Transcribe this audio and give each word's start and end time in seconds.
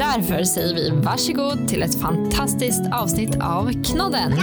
Därför 0.00 0.44
säger 0.44 0.74
vi 0.74 0.90
varsågod 0.90 1.68
till 1.68 1.82
ett 1.82 2.00
fantastiskt 2.00 2.82
avsnitt 2.92 3.36
av 3.42 3.84
Knodden. 3.84 4.32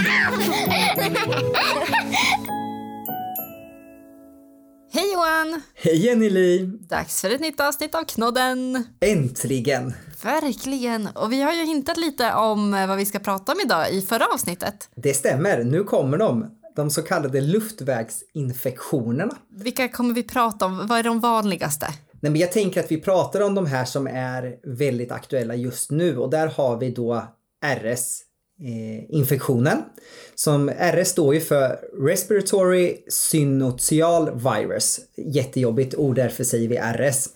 Hej 4.92 5.12
Johan! 5.12 5.62
Hej 5.74 6.06
Jenny 6.06 6.66
Dags 6.88 7.20
för 7.20 7.30
ett 7.30 7.40
nytt 7.40 7.60
avsnitt 7.60 7.94
av 7.94 8.04
Knodden. 8.04 8.84
Äntligen! 9.00 9.94
Verkligen. 10.22 11.08
Och 11.14 11.32
vi 11.32 11.42
har 11.42 11.52
ju 11.52 11.64
hintat 11.64 11.96
lite 11.96 12.34
om 12.34 12.74
eh, 12.74 12.86
vad 12.86 12.96
vi 12.96 13.06
ska 13.06 13.18
prata 13.18 13.52
om 13.52 13.58
idag 13.64 13.92
i 13.92 14.02
förra 14.02 14.26
avsnittet. 14.26 14.88
Det 14.94 15.14
stämmer, 15.14 15.64
nu 15.64 15.84
kommer 15.84 16.18
de. 16.18 16.50
De 16.76 16.90
så 16.90 17.02
kallade 17.02 17.40
luftvägsinfektionerna. 17.40 19.36
Vilka 19.50 19.88
kommer 19.88 20.14
vi 20.14 20.22
prata 20.22 20.66
om? 20.66 20.86
Vad 20.86 20.98
är 20.98 21.02
de 21.02 21.20
vanligaste? 21.20 21.86
Nej, 22.20 22.32
men 22.32 22.40
jag 22.40 22.52
tänker 22.52 22.80
att 22.80 22.92
vi 22.92 23.00
pratar 23.00 23.40
om 23.40 23.54
de 23.54 23.66
här 23.66 23.84
som 23.84 24.06
är 24.06 24.56
väldigt 24.62 25.12
aktuella 25.12 25.54
just 25.54 25.90
nu 25.90 26.18
och 26.18 26.30
där 26.30 26.46
har 26.46 26.76
vi 26.76 26.90
då 26.90 27.24
RS-infektionen. 27.64 29.76
Eh, 29.76 29.82
som 30.34 30.70
RS 30.70 31.08
står 31.08 31.34
ju 31.34 31.40
för 31.40 31.78
Respiratory 32.06 33.04
Syncytial 33.08 34.30
Virus. 34.34 35.00
Jättejobbigt 35.16 35.94
ord, 35.94 36.16
därför 36.16 36.44
säger 36.44 36.68
vi 36.68 36.76
RS. 36.76 37.28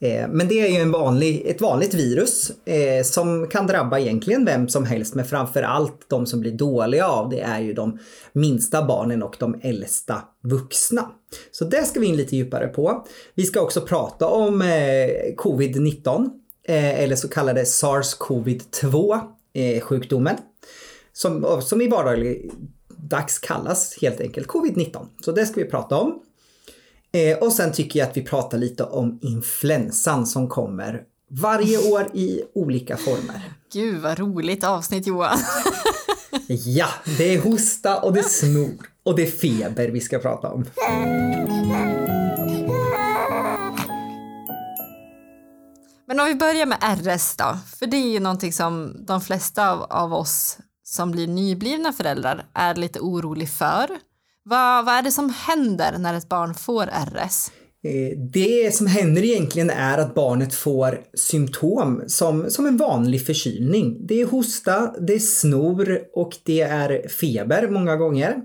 Eh, 0.00 0.28
men 0.28 0.48
det 0.48 0.60
är 0.60 0.68
ju 0.68 0.76
en 0.76 0.92
vanlig, 0.92 1.42
ett 1.46 1.60
vanligt 1.60 1.94
virus 1.94 2.52
eh, 2.64 3.02
som 3.04 3.46
kan 3.46 3.66
drabba 3.66 3.98
egentligen 3.98 4.44
vem 4.44 4.68
som 4.68 4.84
helst 4.84 5.14
men 5.14 5.24
framförallt 5.24 6.08
de 6.08 6.26
som 6.26 6.40
blir 6.40 6.52
dåliga 6.52 7.06
av 7.06 7.28
det 7.28 7.40
är 7.40 7.60
ju 7.60 7.72
de 7.72 7.98
minsta 8.32 8.84
barnen 8.84 9.22
och 9.22 9.36
de 9.38 9.60
äldsta 9.62 10.22
vuxna. 10.42 11.10
Så 11.50 11.64
det 11.64 11.84
ska 11.84 12.00
vi 12.00 12.06
in 12.06 12.16
lite 12.16 12.36
djupare 12.36 12.66
på. 12.66 13.06
Vi 13.34 13.42
ska 13.42 13.60
också 13.60 13.80
prata 13.80 14.26
om 14.26 14.62
eh, 14.62 15.34
covid-19 15.36 16.30
eh, 16.68 17.00
eller 17.00 17.16
så 17.16 17.28
kallade 17.28 17.64
SARS-CoV-2 17.64 19.20
eh, 19.54 19.80
sjukdomen 19.80 20.36
som, 21.12 21.62
som 21.62 21.80
i 21.80 21.88
vardaglig 21.88 22.50
dags 22.88 23.38
kallas 23.38 23.98
helt 24.00 24.20
enkelt 24.20 24.48
covid-19. 24.48 25.06
Så 25.24 25.32
det 25.32 25.46
ska 25.46 25.60
vi 25.60 25.70
prata 25.70 25.96
om. 25.96 26.22
Eh, 27.14 27.38
och 27.38 27.52
sen 27.52 27.72
tycker 27.72 27.98
jag 27.98 28.08
att 28.08 28.16
vi 28.16 28.22
pratar 28.22 28.58
lite 28.58 28.84
om 28.84 29.18
influensan 29.22 30.26
som 30.26 30.48
kommer 30.48 31.02
varje 31.30 31.92
år 31.92 32.10
i 32.14 32.42
olika 32.54 32.96
former. 32.96 33.52
Gud 33.72 34.02
vad 34.02 34.18
roligt 34.18 34.64
avsnitt 34.64 35.06
Johan. 35.06 35.38
ja, 36.48 36.86
det 37.18 37.34
är 37.34 37.40
hosta 37.40 38.00
och 38.00 38.12
det 38.12 38.20
är 38.20 38.24
snor 38.24 38.90
och 39.02 39.16
det 39.16 39.22
är 39.22 39.30
feber 39.30 39.88
vi 39.88 40.00
ska 40.00 40.18
prata 40.18 40.48
om. 40.48 40.64
Men 46.06 46.20
om 46.20 46.26
vi 46.26 46.34
börjar 46.34 46.66
med 46.66 46.78
RS 46.82 47.36
då, 47.36 47.58
för 47.78 47.86
det 47.86 47.96
är 47.96 48.12
ju 48.12 48.20
någonting 48.20 48.52
som 48.52 48.96
de 49.06 49.20
flesta 49.20 49.70
av, 49.70 49.82
av 49.82 50.14
oss 50.14 50.58
som 50.84 51.10
blir 51.10 51.26
nyblivna 51.26 51.92
föräldrar 51.92 52.46
är 52.54 52.74
lite 52.74 53.00
orolig 53.00 53.48
för. 53.48 53.88
Vad, 54.46 54.84
vad 54.84 54.94
är 54.94 55.02
det 55.02 55.10
som 55.10 55.32
händer 55.46 55.98
när 55.98 56.14
ett 56.14 56.28
barn 56.28 56.54
får 56.54 56.86
RS? 56.86 57.50
Eh, 57.84 58.18
det 58.18 58.74
som 58.74 58.86
händer 58.86 59.24
egentligen 59.24 59.70
är 59.70 59.98
att 59.98 60.14
barnet 60.14 60.54
får 60.54 61.00
symptom 61.14 62.02
som, 62.06 62.50
som 62.50 62.66
en 62.66 62.76
vanlig 62.76 63.26
förkylning. 63.26 64.06
Det 64.06 64.20
är 64.20 64.26
hosta, 64.26 64.94
det 65.00 65.14
är 65.14 65.18
snor 65.18 65.98
och 66.14 66.36
det 66.44 66.60
är 66.60 67.08
feber 67.08 67.68
många 67.68 67.96
gånger. 67.96 68.36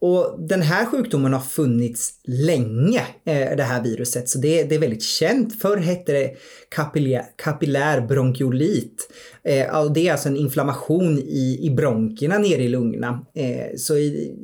Och 0.00 0.36
den 0.48 0.62
här 0.62 0.86
sjukdomen 0.86 1.32
har 1.32 1.40
funnits 1.40 2.12
länge, 2.24 3.00
eh, 3.26 3.56
det 3.56 3.62
här 3.62 3.82
viruset, 3.82 4.28
så 4.28 4.38
det, 4.38 4.64
det 4.64 4.74
är 4.74 4.78
väldigt 4.78 5.02
känt. 5.02 5.60
Förr 5.60 5.76
hette 5.76 6.12
det 6.12 6.30
kapillär, 6.68 7.24
kapillär 7.36 8.00
bronkiolit. 8.00 9.10
Eh, 9.44 9.92
det 9.94 10.08
är 10.08 10.12
alltså 10.12 10.28
en 10.28 10.36
inflammation 10.36 11.18
i, 11.18 11.58
i 11.62 11.70
bronkerna 11.70 12.38
nere 12.38 12.62
i 12.62 12.68
lungorna. 12.68 13.26
Eh, 13.34 13.76
så 13.76 13.96
i, 13.96 14.36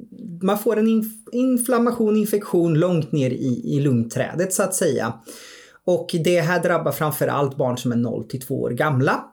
man 0.42 0.58
får 0.58 0.76
en 0.76 0.88
inf 0.88 1.06
inflammation, 1.32 2.16
infektion 2.16 2.74
långt 2.74 3.12
ner 3.12 3.30
i, 3.30 3.76
i 3.76 3.80
lungträdet 3.80 4.52
så 4.52 4.62
att 4.62 4.74
säga. 4.74 5.14
Och 5.84 6.10
det 6.24 6.40
här 6.40 6.62
drabbar 6.62 6.92
framförallt 6.92 7.56
barn 7.56 7.78
som 7.78 7.92
är 7.92 7.96
0 7.96 8.28
till 8.28 8.40
2 8.40 8.60
år 8.60 8.70
gamla. 8.70 9.24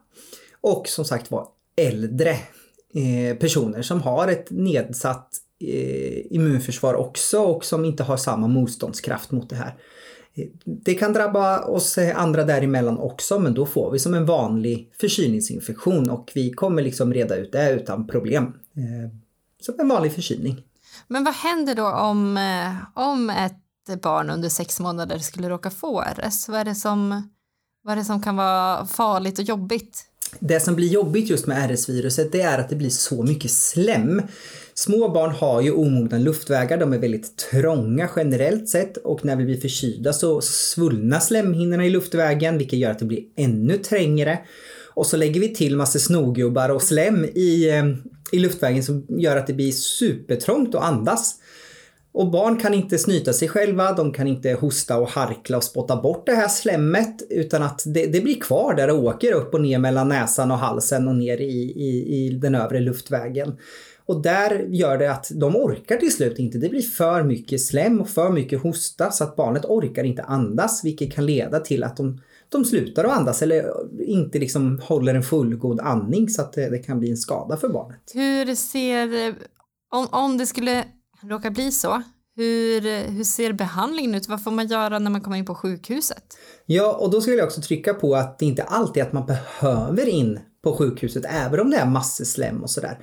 Och 0.60 0.88
som 0.88 1.04
sagt 1.04 1.30
var 1.30 1.48
äldre 1.76 2.30
eh, 2.94 3.36
personer 3.38 3.82
som 3.82 4.00
har 4.00 4.28
ett 4.28 4.50
nedsatt 4.50 5.28
eh, 5.60 6.32
immunförsvar 6.34 6.94
också 6.94 7.38
och 7.38 7.64
som 7.64 7.84
inte 7.84 8.02
har 8.02 8.16
samma 8.16 8.48
motståndskraft 8.48 9.30
mot 9.30 9.50
det 9.50 9.56
här. 9.56 9.74
Eh, 10.34 10.46
det 10.64 10.94
kan 10.94 11.12
drabba 11.12 11.64
oss 11.64 11.98
eh, 11.98 12.20
andra 12.20 12.44
däremellan 12.44 12.98
också 12.98 13.38
men 13.38 13.54
då 13.54 13.66
får 13.66 13.90
vi 13.90 13.98
som 13.98 14.14
en 14.14 14.26
vanlig 14.26 14.90
förkylningsinfektion 15.00 16.10
och 16.10 16.32
vi 16.34 16.50
kommer 16.50 16.82
liksom 16.82 17.14
reda 17.14 17.36
ut 17.36 17.52
det 17.52 17.72
utan 17.72 18.06
problem. 18.06 18.44
Eh, 18.76 19.10
som 19.60 19.74
en 19.78 19.88
vanlig 19.88 20.12
förkylning. 20.12 20.62
Men 21.08 21.24
vad 21.24 21.34
händer 21.34 21.74
då 21.74 21.86
om, 21.86 22.36
eh, 22.36 23.02
om 23.04 23.30
ett 23.30 24.00
barn 24.02 24.30
under 24.30 24.48
sex 24.48 24.80
månader 24.80 25.18
skulle 25.18 25.48
råka 25.48 25.70
få 25.70 26.00
RS? 26.00 26.48
Vad 26.48 26.60
är 26.60 26.64
det 26.64 26.74
som, 26.74 27.28
vad 27.82 27.92
är 27.92 27.96
det 27.96 28.04
som 28.04 28.22
kan 28.22 28.36
vara 28.36 28.86
farligt 28.86 29.38
och 29.38 29.44
jobbigt? 29.44 30.06
Det 30.40 30.60
som 30.60 30.74
blir 30.74 30.88
jobbigt 30.88 31.30
just 31.30 31.46
med 31.46 31.70
RS-viruset 31.70 32.32
det 32.32 32.40
är 32.40 32.58
att 32.58 32.68
det 32.68 32.76
blir 32.76 32.90
så 32.90 33.22
mycket 33.22 33.50
slem. 33.50 34.22
Små 34.74 35.08
barn 35.08 35.30
har 35.30 35.60
ju 35.60 35.72
omogna 35.72 36.18
luftvägar, 36.18 36.78
de 36.78 36.92
är 36.92 36.98
väldigt 36.98 37.36
trånga 37.36 38.08
generellt 38.16 38.68
sett 38.68 38.96
och 38.96 39.24
när 39.24 39.36
vi 39.36 39.44
blir 39.44 39.60
förkylda 39.60 40.12
så 40.12 40.40
svullnar 40.40 41.20
slemhinnorna 41.20 41.84
i 41.84 41.90
luftvägen 41.90 42.58
vilket 42.58 42.78
gör 42.78 42.90
att 42.90 42.98
det 42.98 43.04
blir 43.04 43.24
ännu 43.36 43.78
trängre. 43.78 44.38
Och 44.94 45.06
så 45.06 45.16
lägger 45.16 45.40
vi 45.40 45.54
till 45.54 45.76
massa 45.76 45.98
snogubbar 45.98 46.68
och 46.68 46.82
slem 46.82 47.24
i, 47.24 47.68
eh, 47.70 47.84
i 48.32 48.38
luftvägen 48.38 48.82
som 48.82 49.06
gör 49.08 49.36
att 49.36 49.46
det 49.46 49.52
blir 49.52 49.72
supertrångt 49.72 50.74
att 50.74 50.82
andas. 50.82 51.34
Och 52.12 52.30
barn 52.30 52.58
kan 52.58 52.74
inte 52.74 52.98
snyta 52.98 53.32
sig 53.32 53.48
själva, 53.48 53.92
de 53.92 54.12
kan 54.12 54.26
inte 54.26 54.52
hosta 54.52 54.96
och 54.98 55.08
harkla 55.08 55.56
och 55.56 55.64
spotta 55.64 55.96
bort 55.96 56.26
det 56.26 56.34
här 56.34 56.48
slemmet 56.48 57.22
utan 57.30 57.62
att 57.62 57.82
det, 57.86 58.06
det 58.06 58.20
blir 58.20 58.40
kvar 58.40 58.74
där 58.74 58.86
det 58.86 58.92
åker 58.92 59.32
upp 59.32 59.54
och 59.54 59.60
ner 59.60 59.78
mellan 59.78 60.08
näsan 60.08 60.50
och 60.50 60.58
halsen 60.58 61.08
och 61.08 61.16
ner 61.16 61.40
i, 61.40 61.72
i, 61.76 62.14
i 62.16 62.30
den 62.30 62.54
övre 62.54 62.80
luftvägen. 62.80 63.56
Och 64.06 64.22
där 64.22 64.66
gör 64.68 64.98
det 64.98 65.10
att 65.10 65.30
de 65.34 65.56
orkar 65.56 65.96
till 65.96 66.12
slut 66.12 66.38
inte. 66.38 66.58
Det 66.58 66.68
blir 66.68 66.82
för 66.82 67.22
mycket 67.22 67.60
slem 67.60 68.00
och 68.00 68.08
för 68.08 68.30
mycket 68.30 68.62
hosta 68.62 69.10
så 69.10 69.24
att 69.24 69.36
barnet 69.36 69.64
orkar 69.64 70.04
inte 70.04 70.22
andas 70.22 70.84
vilket 70.84 71.12
kan 71.12 71.26
leda 71.26 71.60
till 71.60 71.84
att 71.84 71.96
de, 71.96 72.20
de 72.58 72.64
slutar 72.64 73.04
att 73.04 73.18
andas 73.18 73.42
eller 73.42 73.72
inte 74.00 74.38
liksom 74.38 74.80
håller 74.84 75.14
en 75.14 75.22
fullgod 75.22 75.80
andning 75.80 76.28
så 76.28 76.42
att 76.42 76.52
det, 76.52 76.70
det 76.70 76.78
kan 76.78 77.00
bli 77.00 77.10
en 77.10 77.16
skada 77.16 77.56
för 77.56 77.68
barnet. 77.68 78.10
Hur 78.14 78.54
ser, 78.54 79.34
om, 79.90 80.08
om 80.10 80.38
det 80.38 80.46
skulle 80.46 80.84
råkar 81.22 81.50
bli 81.50 81.72
så, 81.72 82.02
hur, 82.36 82.80
hur 83.10 83.24
ser 83.24 83.52
behandlingen 83.52 84.14
ut? 84.14 84.28
Vad 84.28 84.44
får 84.44 84.50
man 84.50 84.66
göra 84.66 84.98
när 84.98 85.10
man 85.10 85.20
kommer 85.20 85.36
in 85.36 85.44
på 85.44 85.54
sjukhuset? 85.54 86.24
Ja, 86.66 86.92
och 86.92 87.10
då 87.10 87.20
skulle 87.20 87.36
jag 87.36 87.46
också 87.46 87.60
trycka 87.60 87.94
på 87.94 88.14
att 88.14 88.38
det 88.38 88.46
inte 88.46 88.62
alltid 88.62 89.02
är 89.02 89.06
att 89.06 89.12
man 89.12 89.26
behöver 89.26 90.08
in 90.08 90.38
på 90.62 90.76
sjukhuset, 90.76 91.24
även 91.28 91.60
om 91.60 91.70
det 91.70 91.76
är 91.76 91.86
massor 91.86 92.24
slem 92.24 92.62
och 92.62 92.70
sådär. 92.70 92.98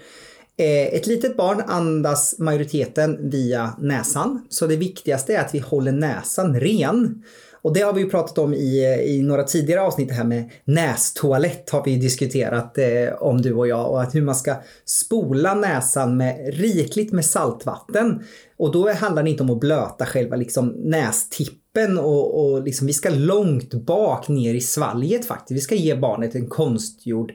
Eh, 0.57 0.95
ett 0.95 1.07
litet 1.07 1.37
barn 1.37 1.61
andas 1.67 2.39
majoriteten 2.39 3.29
via 3.29 3.75
näsan, 3.79 4.45
så 4.49 4.67
det 4.67 4.75
viktigaste 4.75 5.35
är 5.35 5.39
att 5.39 5.55
vi 5.55 5.59
håller 5.59 5.91
näsan 5.91 6.59
ren. 6.59 7.23
Och 7.61 7.73
det 7.73 7.81
har 7.81 7.93
vi 7.93 8.01
ju 8.01 8.09
pratat 8.09 8.37
om 8.37 8.53
i, 8.53 9.03
i 9.07 9.21
några 9.21 9.43
tidigare 9.43 9.81
avsnitt 9.81 10.07
det 10.07 10.13
här 10.13 10.23
med 10.23 10.51
nästoalett 10.63 11.69
har 11.69 11.83
vi 11.85 11.95
diskuterat 11.95 12.77
eh, 12.77 13.13
om 13.19 13.41
du 13.41 13.53
och 13.53 13.67
jag 13.67 13.91
och 13.91 14.01
att 14.01 14.15
hur 14.15 14.21
man 14.21 14.35
ska 14.35 14.55
spola 14.85 15.53
näsan 15.53 16.17
med 16.17 16.53
rikligt 16.53 17.11
med 17.11 17.25
saltvatten. 17.25 18.23
Och 18.57 18.71
då 18.71 18.91
handlar 18.91 19.23
det 19.23 19.29
inte 19.29 19.43
om 19.43 19.49
att 19.49 19.59
blöta 19.59 20.05
själva 20.05 20.35
liksom 20.35 20.67
nästippen 20.67 21.97
och, 21.97 22.43
och 22.43 22.63
liksom, 22.63 22.87
vi 22.87 22.93
ska 22.93 23.09
långt 23.09 23.73
bak 23.73 24.27
ner 24.27 24.53
i 24.53 24.61
svalget 24.61 25.25
faktiskt. 25.25 25.57
Vi 25.57 25.61
ska 25.61 25.75
ge 25.75 25.95
barnet 25.95 26.35
en 26.35 26.49
konstgjord 26.49 27.31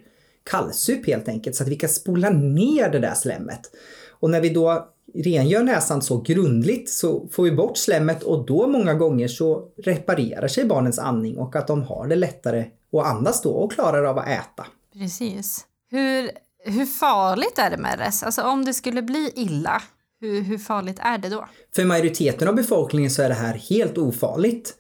kallsup 0.51 1.07
helt 1.07 1.29
enkelt 1.29 1.57
så 1.57 1.63
att 1.63 1.69
vi 1.69 1.77
kan 1.77 1.91
spola 1.91 2.31
ner 2.31 2.91
det 2.91 2.99
där 2.99 3.15
slemmet. 3.15 3.61
Och 4.21 4.31
när 4.31 4.41
vi 4.41 4.49
då 4.49 4.96
rengör 5.23 5.63
näsan 5.63 6.03
så 6.03 6.21
grundligt 6.21 6.91
så 6.91 7.29
får 7.33 7.43
vi 7.43 7.53
bort 7.53 7.79
slemmet 7.79 8.23
och 8.23 8.47
då 8.47 8.67
många 8.67 8.95
gånger 8.95 9.29
så 9.29 9.69
reparerar 9.85 10.49
sig 10.49 10.65
barnens 10.65 10.99
andning 10.99 11.39
och 11.39 11.57
att 11.57 11.67
de 11.67 11.83
har 11.83 12.07
det 12.07 12.17
lättare 12.17 12.65
att 12.93 13.07
andas 13.07 13.43
då 13.43 13.51
och 13.51 13.73
klarar 13.73 14.05
av 14.05 14.19
att 14.19 14.29
äta. 14.29 14.67
Precis. 14.93 15.67
Hur, 15.91 16.31
hur 16.65 16.87
farligt 16.87 17.59
är 17.59 17.71
det 17.71 17.77
med 17.77 18.09
RS? 18.09 18.23
Alltså 18.23 18.43
om 18.43 18.65
det 18.65 18.75
skulle 18.75 19.03
bli 19.03 19.33
illa, 19.35 19.83
hur, 20.21 20.41
hur 20.41 20.59
farligt 20.59 20.99
är 21.01 21.19
det 21.19 21.29
då? 21.29 21.49
För 21.75 21.85
majoriteten 21.85 22.49
av 22.49 22.55
befolkningen 22.55 23.11
så 23.11 23.23
är 23.23 23.29
det 23.29 23.35
här 23.35 23.55
helt 23.55 23.99
ofarligt. 23.99 24.75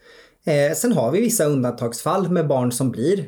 Eh, 0.46 0.74
sen 0.76 0.92
har 0.92 1.10
vi 1.10 1.20
vissa 1.20 1.44
undantagsfall 1.44 2.30
med 2.30 2.46
barn 2.46 2.72
som 2.72 2.90
blir 2.90 3.26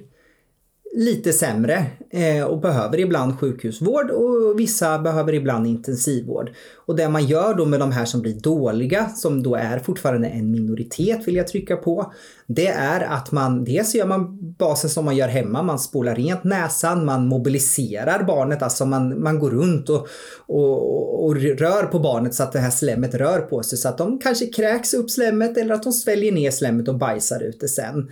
lite 0.99 1.33
sämre 1.33 1.87
eh, 2.11 2.45
och 2.45 2.61
behöver 2.61 3.01
ibland 3.01 3.39
sjukhusvård 3.39 4.11
och 4.11 4.61
vissa 4.61 4.99
behöver 4.99 5.35
ibland 5.35 5.67
intensivvård. 5.67 6.51
Och 6.87 6.97
det 6.97 7.09
man 7.09 7.27
gör 7.27 7.55
då 7.55 7.65
med 7.65 7.81
de 7.81 7.93
här 7.93 8.05
som 8.05 8.23
blir 8.23 8.35
dåliga, 8.35 9.09
som 9.09 9.43
då 9.43 9.55
är 9.55 9.79
fortfarande 9.79 10.29
en 10.29 10.51
minoritet 10.51 11.29
vill 11.29 11.37
jag 11.37 11.49
trycka 11.49 11.77
på, 11.77 12.13
det 12.47 12.69
är 12.69 13.01
att 13.01 13.33
man 13.33 13.65
dels 13.65 13.95
gör 13.95 14.07
man 14.07 14.39
basen 14.59 14.91
som 14.91 15.05
man 15.05 15.17
gör 15.17 15.29
hemma, 15.29 15.63
man 15.63 15.79
spolar 15.79 16.15
rent 16.15 16.45
näsan, 16.45 17.05
man 17.05 17.27
mobiliserar 17.27 18.23
barnet, 18.23 18.63
alltså 18.63 18.87
man, 18.87 19.23
man 19.23 19.39
går 19.39 19.51
runt 19.51 19.89
och, 19.89 20.09
och, 20.47 21.25
och 21.25 21.37
rör 21.37 21.87
på 21.87 21.99
barnet 21.99 22.35
så 22.35 22.43
att 22.43 22.53
det 22.53 22.59
här 22.59 22.71
slemmet 22.71 23.15
rör 23.15 23.41
på 23.41 23.63
sig 23.63 23.79
så 23.79 23.89
att 23.89 23.99
de 23.99 24.19
kanske 24.19 24.47
kräks 24.47 24.95
upp 24.95 25.11
slemmet 25.11 25.57
eller 25.57 25.75
att 25.75 25.83
de 25.83 25.93
sväljer 25.93 26.33
ner 26.33 26.51
slemmet 26.51 26.89
och 26.89 26.99
bajsar 26.99 27.43
ut 27.43 27.61
det 27.61 27.69
sen. 27.69 28.11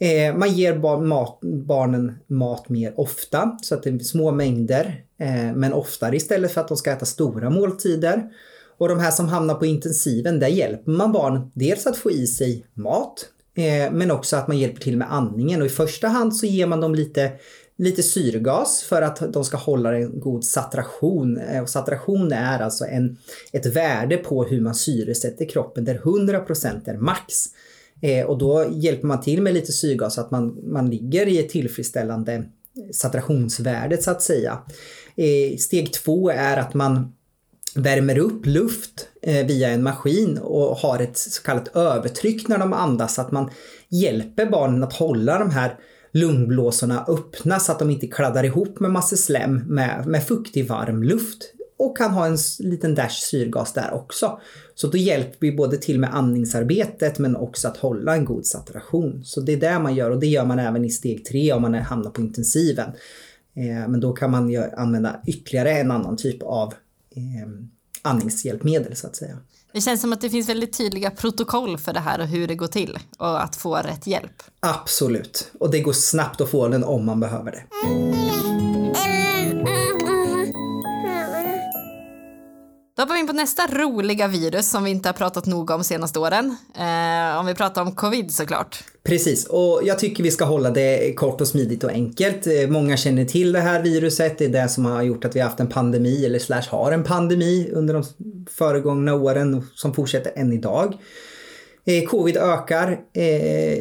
Eh, 0.00 0.36
man 0.36 0.52
ger 0.52 0.78
bar 0.78 1.00
mat, 1.00 1.38
barnen 1.42 2.18
mat 2.26 2.68
mer 2.68 3.00
ofta 3.00 3.58
så 3.62 3.74
att 3.74 3.82
det 3.82 3.90
är 3.90 3.98
små 3.98 4.32
mängder 4.32 5.04
eh, 5.18 5.54
men 5.54 5.72
oftare 5.72 6.16
istället 6.16 6.52
för 6.52 6.60
att 6.60 6.68
de 6.68 6.76
ska 6.76 6.90
äta 6.90 7.06
stora 7.06 7.50
måltider. 7.50 8.30
Och 8.78 8.88
de 8.88 9.00
här 9.00 9.10
som 9.10 9.28
hamnar 9.28 9.54
på 9.54 9.66
intensiven, 9.66 10.38
där 10.38 10.48
hjälper 10.48 10.92
man 10.92 11.12
barn 11.12 11.50
dels 11.54 11.86
att 11.86 11.96
få 11.96 12.10
i 12.10 12.26
sig 12.26 12.66
mat 12.74 13.26
eh, 13.54 13.92
men 13.92 14.10
också 14.10 14.36
att 14.36 14.48
man 14.48 14.58
hjälper 14.58 14.80
till 14.80 14.96
med 14.96 15.12
andningen 15.12 15.60
och 15.60 15.66
i 15.66 15.70
första 15.70 16.08
hand 16.08 16.36
så 16.36 16.46
ger 16.46 16.66
man 16.66 16.80
dem 16.80 16.94
lite 16.94 17.32
lite 17.80 18.02
syrgas 18.02 18.82
för 18.82 19.02
att 19.02 19.32
de 19.32 19.44
ska 19.44 19.56
hålla 19.56 19.96
en 19.96 20.20
god 20.20 20.44
saturation. 20.44 21.38
Eh, 21.38 21.62
och 21.62 21.68
saturation 21.68 22.32
är 22.32 22.58
alltså 22.58 22.84
en, 22.84 23.16
ett 23.52 23.66
värde 23.66 24.16
på 24.16 24.44
hur 24.44 24.60
man 24.60 24.74
syresätter 24.74 25.48
kroppen 25.48 25.84
där 25.84 25.98
100% 25.98 26.90
är 26.90 26.96
max. 26.96 27.46
Eh, 28.00 28.26
och 28.26 28.38
då 28.38 28.66
hjälper 28.70 29.06
man 29.06 29.20
till 29.20 29.42
med 29.42 29.54
lite 29.54 29.72
syrgas 29.72 30.14
så 30.14 30.20
att 30.20 30.30
man, 30.30 30.58
man 30.64 30.90
ligger 30.90 31.26
i 31.26 31.38
ett 31.38 31.48
tillfredsställande 31.48 32.44
saturationsvärde 32.92 34.02
så 34.02 34.10
att 34.10 34.22
säga. 34.22 34.58
Eh, 35.16 35.56
steg 35.58 35.92
två 35.92 36.30
är 36.30 36.56
att 36.56 36.74
man 36.74 37.12
värmer 37.74 38.18
upp 38.18 38.46
luft 38.46 39.08
eh, 39.22 39.46
via 39.46 39.68
en 39.68 39.82
maskin 39.82 40.38
och 40.38 40.76
har 40.76 40.98
ett 40.98 41.18
så 41.18 41.42
kallat 41.42 41.76
övertryck 41.76 42.48
när 42.48 42.58
de 42.58 42.72
andas 42.72 43.14
så 43.14 43.20
att 43.20 43.32
man 43.32 43.50
hjälper 43.88 44.46
barnen 44.46 44.84
att 44.84 44.92
hålla 44.92 45.38
de 45.38 45.50
här 45.50 45.78
lungblåsorna 46.12 47.04
öppna 47.08 47.60
så 47.60 47.72
att 47.72 47.78
de 47.78 47.90
inte 47.90 48.06
kladdar 48.06 48.44
ihop 48.44 48.80
med 48.80 48.90
massor 48.90 49.16
slem 49.16 49.56
med, 49.56 50.06
med 50.06 50.26
fuktig 50.26 50.68
varm 50.68 51.02
luft 51.02 51.54
och 51.80 51.96
kan 51.96 52.10
ha 52.10 52.26
en 52.26 52.38
liten 52.58 52.94
dash 52.94 53.20
syrgas 53.30 53.72
där 53.72 53.94
också. 53.94 54.40
Så 54.74 54.86
då 54.86 54.98
hjälper 54.98 55.36
vi 55.40 55.52
både 55.52 55.76
till 55.76 56.00
med 56.00 56.14
andningsarbetet 56.14 57.18
men 57.18 57.36
också 57.36 57.68
att 57.68 57.76
hålla 57.76 58.14
en 58.14 58.24
god 58.24 58.46
saturation. 58.46 59.20
Så 59.24 59.40
det 59.40 59.52
är 59.52 59.56
det 59.56 59.78
man 59.78 59.94
gör 59.94 60.10
och 60.10 60.20
det 60.20 60.26
gör 60.26 60.44
man 60.44 60.58
även 60.58 60.84
i 60.84 60.90
steg 60.90 61.24
tre 61.24 61.52
om 61.52 61.62
man 61.62 61.74
hamnar 61.74 62.10
på 62.10 62.20
intensiven. 62.20 62.88
Eh, 63.56 63.88
men 63.88 64.00
då 64.00 64.12
kan 64.12 64.30
man 64.30 64.56
använda 64.76 65.20
ytterligare 65.26 65.72
en 65.72 65.90
annan 65.90 66.16
typ 66.16 66.42
av 66.42 66.74
eh, 67.16 67.48
andningshjälpmedel 68.02 68.96
så 68.96 69.06
att 69.06 69.16
säga. 69.16 69.38
Det 69.72 69.80
känns 69.80 70.00
som 70.00 70.12
att 70.12 70.20
det 70.20 70.30
finns 70.30 70.48
väldigt 70.48 70.72
tydliga 70.78 71.10
protokoll 71.10 71.78
för 71.78 71.92
det 71.92 72.00
här 72.00 72.20
och 72.20 72.26
hur 72.26 72.48
det 72.48 72.54
går 72.54 72.66
till 72.66 72.98
och 73.18 73.44
att 73.44 73.56
få 73.56 73.76
rätt 73.76 74.06
hjälp. 74.06 74.42
Absolut, 74.60 75.52
och 75.60 75.70
det 75.70 75.80
går 75.80 75.92
snabbt 75.92 76.40
att 76.40 76.50
få 76.50 76.68
den 76.68 76.84
om 76.84 77.06
man 77.06 77.20
behöver 77.20 77.50
det. 77.52 77.62
Då 83.00 83.04
hoppar 83.04 83.14
vi 83.14 83.20
in 83.20 83.26
på 83.26 83.32
nästa 83.32 83.66
roliga 83.66 84.28
virus 84.28 84.70
som 84.70 84.84
vi 84.84 84.90
inte 84.90 85.08
har 85.08 85.12
pratat 85.14 85.46
nog 85.46 85.70
om 85.70 85.84
senaste 85.84 86.18
åren. 86.18 86.56
Eh, 86.76 87.40
om 87.40 87.46
vi 87.46 87.54
pratar 87.54 87.82
om 87.82 87.94
covid 87.94 88.30
såklart. 88.34 88.84
Precis, 89.02 89.46
och 89.46 89.80
jag 89.84 89.98
tycker 89.98 90.22
vi 90.22 90.30
ska 90.30 90.44
hålla 90.44 90.70
det 90.70 91.14
kort 91.16 91.40
och 91.40 91.48
smidigt 91.48 91.84
och 91.84 91.90
enkelt. 91.90 92.46
Eh, 92.46 92.68
många 92.68 92.96
känner 92.96 93.24
till 93.24 93.52
det 93.52 93.60
här 93.60 93.82
viruset. 93.82 94.38
Det 94.38 94.44
är 94.44 94.48
det 94.48 94.68
som 94.68 94.84
har 94.84 95.02
gjort 95.02 95.24
att 95.24 95.36
vi 95.36 95.40
har 95.40 95.48
haft 95.48 95.60
en 95.60 95.68
pandemi, 95.68 96.26
eller 96.26 96.38
slash 96.38 96.62
har 96.68 96.92
en 96.92 97.04
pandemi 97.04 97.70
under 97.72 97.94
de 97.94 98.04
föregångna 98.50 99.14
åren 99.14 99.66
som 99.74 99.94
fortsätter 99.94 100.32
än 100.36 100.52
idag. 100.52 100.94
Eh, 101.84 102.04
covid 102.04 102.36
ökar 102.36 103.00
eh, 103.12 103.78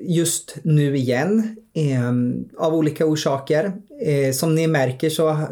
just 0.00 0.56
nu 0.62 0.96
igen 0.96 1.56
eh, 1.74 2.64
av 2.66 2.74
olika 2.74 3.06
orsaker. 3.06 3.72
Eh, 4.06 4.32
som 4.32 4.54
ni 4.54 4.66
märker 4.66 5.10
så 5.10 5.46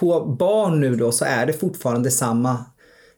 på 0.00 0.36
barn 0.38 0.80
nu 0.80 0.96
då 0.96 1.12
så 1.12 1.24
är 1.24 1.46
det 1.46 1.52
fortfarande 1.52 2.10
samma, 2.10 2.64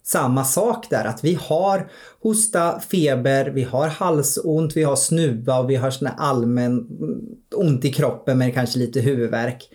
samma 0.03 0.45
sak 0.45 0.87
där. 0.91 1.05
Att 1.05 1.25
vi 1.25 1.39
har 1.41 1.91
hosta, 2.23 2.81
feber, 2.81 3.51
vi 3.51 3.63
har 3.63 3.89
halsont, 3.89 4.77
vi 4.77 4.83
har 4.83 4.97
snuva 4.97 5.59
och 5.59 5.71
vi 5.71 5.77
har 5.77 5.91
sån 5.91 6.09
allmän 6.17 6.73
mm, 6.73 7.21
ont 7.57 7.85
i 7.85 7.93
kroppen 7.93 8.39
med 8.39 8.55
kanske 8.55 8.79
lite 8.79 9.01
huvudvärk. 9.01 9.69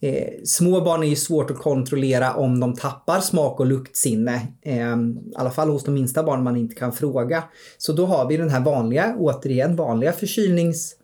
Eh, 0.00 0.28
små 0.44 0.80
barn 0.80 1.02
är 1.02 1.06
ju 1.06 1.16
svårt 1.16 1.50
att 1.50 1.58
kontrollera 1.58 2.34
om 2.34 2.60
de 2.60 2.76
tappar 2.76 3.20
smak 3.20 3.60
och 3.60 3.66
luktsinne. 3.66 4.46
Eh, 4.62 4.76
I 4.76 5.34
alla 5.36 5.50
fall 5.50 5.70
hos 5.70 5.84
de 5.84 5.94
minsta 5.94 6.22
barnen 6.22 6.44
man 6.44 6.56
inte 6.56 6.74
kan 6.74 6.92
fråga. 6.92 7.44
Så 7.78 7.92
då 7.92 8.06
har 8.06 8.28
vi 8.28 8.36
den 8.36 8.50
här 8.50 8.60
vanliga, 8.60 9.16
återigen 9.18 9.76
vanliga 9.76 10.12
förkylnings 10.12 10.97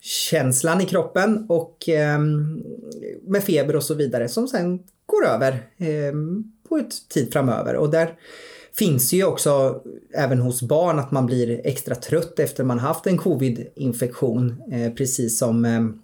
känslan 0.00 0.80
i 0.80 0.86
kroppen 0.86 1.46
och 1.48 1.88
eh, 1.88 2.18
med 3.22 3.44
feber 3.44 3.76
och 3.76 3.82
så 3.82 3.94
vidare 3.94 4.28
som 4.28 4.48
sen 4.48 4.78
går 5.06 5.26
över 5.26 5.52
eh, 5.76 6.12
på 6.68 6.76
ett 6.76 7.08
tid 7.08 7.32
framöver. 7.32 7.76
Och 7.76 7.90
där 7.90 8.14
finns 8.78 9.12
ju 9.12 9.24
också 9.24 9.82
även 10.14 10.38
hos 10.38 10.62
barn 10.62 10.98
att 10.98 11.10
man 11.10 11.26
blir 11.26 11.60
extra 11.64 11.94
trött 11.94 12.38
efter 12.38 12.64
man 12.64 12.78
haft 12.78 13.06
en 13.06 13.18
covid-infektion 13.18 14.62
eh, 14.72 14.92
precis 14.92 15.38
som 15.38 15.64
ehm, 15.64 16.00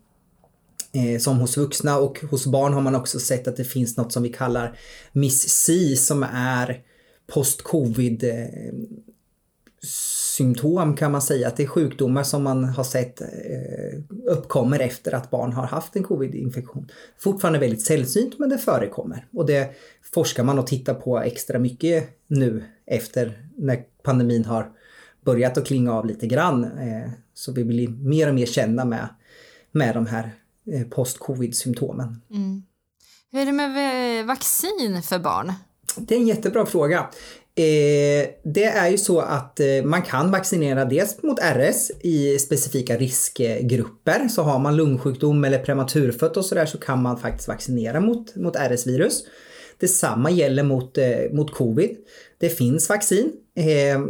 eh, 0.92 1.20
som 1.20 1.38
hos 1.38 1.56
vuxna 1.56 1.98
och 1.98 2.20
hos 2.30 2.46
barn 2.46 2.72
har 2.72 2.80
man 2.80 2.94
också 2.94 3.18
sett 3.18 3.48
att 3.48 3.56
det 3.56 3.64
finns 3.64 3.96
något 3.96 4.12
som 4.12 4.22
vi 4.22 4.28
kallar 4.28 4.78
Miss-C 5.12 5.96
som 5.96 6.22
är 6.32 6.82
post-covid 7.26 8.24
eh, 8.24 8.74
symptom 10.36 10.96
kan 10.96 11.12
man 11.12 11.22
säga. 11.22 11.48
Att 11.48 11.56
det 11.56 11.62
är 11.62 11.66
sjukdomar 11.66 12.22
som 12.22 12.42
man 12.42 12.64
har 12.64 12.84
sett 12.84 13.20
eh, 13.20 13.28
uppkommer 14.26 14.80
efter 14.80 15.14
att 15.14 15.30
barn 15.30 15.52
har 15.52 15.66
haft 15.66 15.96
en 15.96 16.02
covid-infektion. 16.02 16.88
Fortfarande 17.18 17.58
väldigt 17.58 17.86
sällsynt 17.86 18.38
men 18.38 18.48
det 18.48 18.58
förekommer. 18.58 19.26
Och 19.32 19.46
det 19.46 19.70
forskar 20.14 20.44
man 20.44 20.58
och 20.58 20.66
tittar 20.66 20.94
på 20.94 21.18
extra 21.18 21.58
mycket 21.58 22.08
nu 22.26 22.64
efter 22.86 23.48
när 23.56 23.82
pandemin 24.02 24.44
har 24.44 24.70
börjat 25.24 25.58
att 25.58 25.66
klinga 25.66 25.92
av 25.92 26.06
lite 26.06 26.26
grann. 26.26 26.64
Eh, 26.64 27.10
så 27.34 27.52
vi 27.52 27.64
blir 27.64 27.88
mer 27.88 28.28
och 28.28 28.34
mer 28.34 28.46
kända 28.46 28.84
med, 28.84 29.08
med 29.72 29.94
de 29.94 30.06
här 30.06 30.30
eh, 30.72 30.88
post-covid 30.88 31.56
symptomen. 31.56 32.20
Mm. 32.30 32.62
Hur 33.32 33.40
är 33.40 33.46
det 33.46 33.52
med 33.52 34.26
vaccin 34.26 35.02
för 35.02 35.18
barn? 35.18 35.52
Det 35.96 36.14
är 36.14 36.18
en 36.18 36.26
jättebra 36.26 36.66
fråga. 36.66 37.10
Eh, 37.56 38.28
det 38.42 38.64
är 38.64 38.88
ju 38.88 38.98
så 38.98 39.20
att 39.20 39.60
eh, 39.60 39.84
man 39.84 40.02
kan 40.02 40.30
vaccinera 40.30 40.84
dels 40.84 41.22
mot 41.22 41.38
RS 41.38 41.90
i 42.00 42.38
specifika 42.38 42.96
riskgrupper. 42.96 44.28
Så 44.28 44.42
har 44.42 44.58
man 44.58 44.76
lungsjukdom 44.76 45.44
eller 45.44 45.58
prematurfött 45.58 46.36
och 46.36 46.44
sådär 46.44 46.66
så 46.66 46.78
kan 46.78 47.02
man 47.02 47.18
faktiskt 47.18 47.48
vaccinera 47.48 48.00
mot, 48.00 48.36
mot 48.36 48.56
RS-virus. 48.56 49.24
Detsamma 49.80 50.30
gäller 50.30 50.62
mot, 50.62 50.98
eh, 50.98 51.32
mot 51.32 51.54
covid. 51.54 51.96
Det 52.38 52.48
finns 52.48 52.88
vaccin. 52.88 53.32
Eh, 53.56 54.00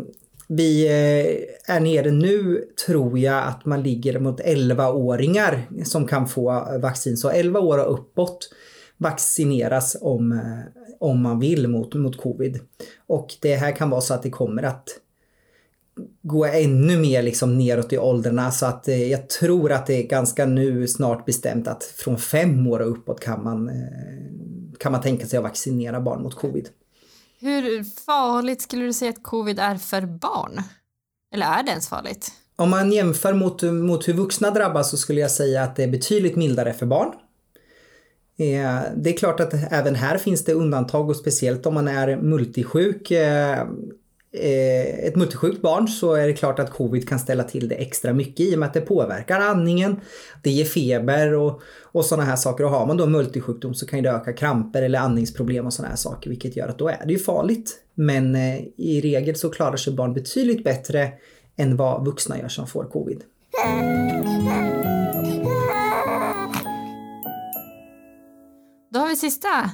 vi 0.48 0.86
eh, 0.86 1.74
är 1.74 1.80
nere 1.80 2.10
nu, 2.10 2.64
tror 2.86 3.18
jag, 3.18 3.44
att 3.44 3.64
man 3.64 3.82
ligger 3.82 4.18
mot 4.18 4.40
11-åringar 4.40 5.68
som 5.84 6.06
kan 6.06 6.28
få 6.28 6.78
vaccin. 6.82 7.16
Så 7.16 7.30
11 7.30 7.60
år 7.60 7.78
och 7.78 7.94
uppåt 7.94 8.48
vaccineras 8.96 9.96
om, 10.00 10.32
eh, 10.32 10.82
om 11.00 11.22
man 11.22 11.40
vill 11.40 11.68
mot, 11.68 11.94
mot 11.94 12.16
covid. 12.16 12.60
Och 13.06 13.34
det 13.40 13.56
här 13.56 13.76
kan 13.76 13.90
vara 13.90 14.00
så 14.00 14.14
att 14.14 14.22
det 14.22 14.30
kommer 14.30 14.62
att 14.62 14.88
gå 16.22 16.44
ännu 16.44 16.98
mer 16.98 17.22
liksom 17.22 17.58
neråt 17.58 17.92
i 17.92 17.98
åldrarna 17.98 18.50
så 18.50 18.66
att 18.66 18.88
eh, 18.88 19.10
jag 19.10 19.28
tror 19.28 19.72
att 19.72 19.86
det 19.86 19.94
är 19.94 20.08
ganska 20.08 20.46
nu 20.46 20.88
snart 20.88 21.26
bestämt 21.26 21.68
att 21.68 21.84
från 21.84 22.18
fem 22.18 22.66
år 22.66 22.80
och 22.80 22.90
uppåt 22.90 23.20
kan 23.20 23.44
man, 23.44 23.68
eh, 23.68 24.74
kan 24.78 24.92
man 24.92 25.00
tänka 25.00 25.26
sig 25.26 25.36
att 25.36 25.42
vaccinera 25.42 26.00
barn 26.00 26.22
mot 26.22 26.34
covid. 26.34 26.68
Hur 27.40 27.84
farligt 27.84 28.62
skulle 28.62 28.84
du 28.84 28.92
säga 28.92 29.10
att 29.10 29.22
covid 29.22 29.58
är 29.58 29.76
för 29.76 30.00
barn? 30.00 30.62
Eller 31.34 31.46
är 31.46 31.62
det 31.62 31.70
ens 31.70 31.88
farligt? 31.88 32.32
Om 32.56 32.70
man 32.70 32.92
jämför 32.92 33.34
mot, 33.34 33.62
mot 33.62 34.08
hur 34.08 34.12
vuxna 34.12 34.50
drabbas 34.50 34.90
så 34.90 34.96
skulle 34.96 35.20
jag 35.20 35.30
säga 35.30 35.62
att 35.62 35.76
det 35.76 35.82
är 35.82 35.88
betydligt 35.88 36.36
mildare 36.36 36.72
för 36.72 36.86
barn. 36.86 37.12
Eh, 38.36 38.80
det 38.96 39.10
är 39.10 39.16
klart 39.16 39.40
att 39.40 39.54
även 39.70 39.94
här 39.94 40.18
finns 40.18 40.44
det 40.44 40.52
undantag 40.52 41.10
och 41.10 41.16
speciellt 41.16 41.66
om 41.66 41.74
man 41.74 41.88
är 41.88 42.16
multisjuk 42.16 43.10
eh, 43.10 43.60
eh, 44.32 45.06
ett 45.06 45.16
multisjukt 45.16 45.62
barn 45.62 45.88
så 45.88 46.14
är 46.14 46.26
det 46.26 46.32
klart 46.32 46.58
att 46.58 46.70
covid 46.70 47.08
kan 47.08 47.18
ställa 47.18 47.44
till 47.44 47.68
det 47.68 47.74
extra 47.74 48.12
mycket 48.12 48.40
i 48.40 48.54
och 48.54 48.58
med 48.58 48.66
att 48.66 48.74
det 48.74 48.80
påverkar 48.80 49.40
andningen. 49.40 50.00
Det 50.42 50.50
ger 50.50 50.64
feber 50.64 51.32
och, 51.32 51.62
och 51.82 52.04
sådana 52.04 52.24
här 52.24 52.36
saker. 52.36 52.64
Och 52.64 52.70
har 52.70 52.86
man 52.86 52.96
då 52.96 53.06
multisjukdom 53.06 53.74
så 53.74 53.86
kan 53.86 54.02
det 54.02 54.10
öka 54.10 54.32
kramper 54.32 54.82
eller 54.82 54.98
andningsproblem 54.98 55.66
och 55.66 55.72
sådana 55.72 55.88
här 55.88 55.96
saker 55.96 56.30
vilket 56.30 56.56
gör 56.56 56.68
att 56.68 56.78
då 56.78 56.88
är 56.88 57.02
det 57.06 57.12
ju 57.12 57.18
farligt. 57.18 57.80
Men 57.94 58.36
i 58.76 59.00
regel 59.00 59.36
så 59.36 59.50
klarar 59.50 59.76
sig 59.76 59.92
barn 59.92 60.14
betydligt 60.14 60.64
bättre 60.64 61.12
än 61.56 61.76
vad 61.76 62.04
vuxna 62.04 62.38
gör 62.38 62.48
som 62.48 62.66
får 62.66 62.84
covid. 62.84 63.22
Då 68.94 69.00
har 69.00 69.08
vi 69.08 69.16
sista 69.16 69.70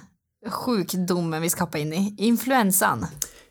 sjukdomen 0.46 1.42
vi 1.42 1.50
ska 1.50 1.64
hoppa 1.64 1.78
in 1.78 1.92
i, 1.92 2.14
influensan. 2.18 3.06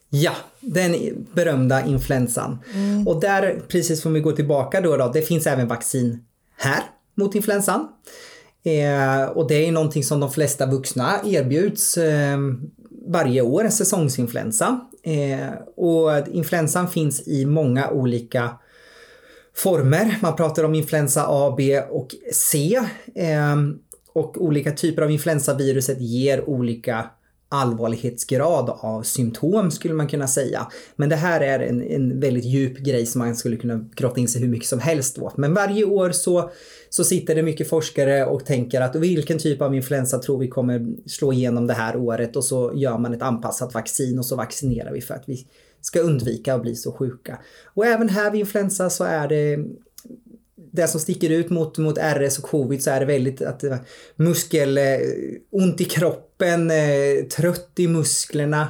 Ja, 0.10 0.32
den 0.60 0.96
berömda 1.34 1.86
influensan. 1.86 2.60
Mm. 2.74 3.08
Och 3.08 3.22
där, 3.22 3.62
precis 3.68 4.02
som 4.02 4.14
vi 4.14 4.20
går 4.20 4.32
tillbaka 4.32 4.82
då, 4.82 4.98
då, 4.98 5.12
det 5.14 5.22
finns 5.22 5.48
även 5.48 5.68
vaccin 5.68 6.24
här 6.58 6.84
mot 7.16 7.36
influensan. 7.36 7.88
Eh, 8.64 9.24
och 9.24 9.48
det 9.48 9.68
är 9.68 9.72
någonting 9.72 10.04
som 10.04 10.20
de 10.20 10.32
flesta 10.32 10.66
vuxna 10.66 11.20
erbjuds 11.26 11.98
eh, 11.98 12.38
varje 13.08 13.42
år, 13.42 13.70
säsongsinfluensa. 13.70 14.80
Eh, 15.04 15.54
och 15.76 16.28
influensan 16.28 16.88
finns 16.88 17.28
i 17.28 17.46
många 17.46 17.90
olika 17.90 18.50
former. 19.56 20.18
Man 20.22 20.36
pratar 20.36 20.64
om 20.64 20.76
influensa 20.76 21.26
A, 21.28 21.54
B 21.58 21.82
och 21.82 22.16
C. 22.34 22.80
Och 24.14 24.42
olika 24.42 24.72
typer 24.72 25.02
av 25.02 25.12
influensaviruset 25.12 26.02
ger 26.02 26.50
olika 26.50 27.10
allvarlighetsgrad 27.50 28.70
av 28.70 29.04
symptom 29.04 29.72
skulle 29.72 29.94
man 29.94 30.08
kunna 30.08 30.28
säga. 30.28 30.68
Men 30.96 31.10
det 31.10 31.16
här 31.16 31.42
är 31.42 31.60
en, 31.60 31.82
en 31.82 32.20
väldigt 32.20 32.46
djup 32.46 32.78
grej 32.78 33.06
som 33.06 33.20
man 33.20 33.36
skulle 33.36 33.56
kunna 33.56 33.90
grotta 33.96 34.20
in 34.20 34.28
sig 34.28 34.42
hur 34.42 34.48
mycket 34.48 34.68
som 34.68 34.80
helst 34.80 35.18
åt. 35.18 35.38
Men 35.38 35.54
varje 35.54 35.86
år 35.86 36.12
så, 36.12 36.52
så 36.90 37.04
sitter 37.04 37.36
det 37.36 37.44
mycket 37.44 37.70
forskare 37.70 38.26
och 38.26 38.46
tänker 38.46 38.82
att 38.82 38.96
vilken 38.96 39.38
typ 39.38 39.62
av 39.62 39.76
influensa 39.76 40.20
tror 40.20 40.38
vi 40.40 40.48
kommer 40.48 40.88
slå 41.06 41.34
igenom 41.34 41.68
det 41.68 41.74
här 41.74 41.98
året 41.98 42.36
och 42.36 42.44
så 42.44 42.72
gör 42.76 42.98
man 42.98 43.14
ett 43.14 43.22
anpassat 43.22 43.74
vaccin 43.74 44.20
och 44.20 44.26
så 44.26 44.36
vaccinerar 44.36 44.92
vi 44.92 45.02
för 45.02 45.14
att 45.14 45.24
vi 45.26 45.48
ska 45.82 46.00
undvika 46.00 46.54
att 46.54 46.62
bli 46.62 46.76
så 46.76 46.92
sjuka. 46.92 47.40
Och 47.74 47.86
även 47.86 48.10
här 48.10 48.32
vid 48.32 48.40
influensa 48.40 48.90
så 48.90 49.04
är 49.04 49.28
det 49.28 49.66
det 50.72 50.88
som 50.88 51.00
sticker 51.00 51.30
ut 51.30 51.50
mot, 51.50 51.78
mot 51.78 51.98
RS 51.98 52.38
och 52.38 52.44
covid 52.44 52.84
så 52.84 52.92
är 52.92 53.00
det 53.00 53.06
väldigt 53.06 53.42
att 53.42 53.64
muskel, 54.16 54.78
eh, 54.78 54.84
ont 55.52 55.82
i 55.82 55.86
kroppen, 55.86 56.72
eh, 56.72 57.26
trött 57.38 57.72
i 57.78 57.88
musklerna. 57.88 58.62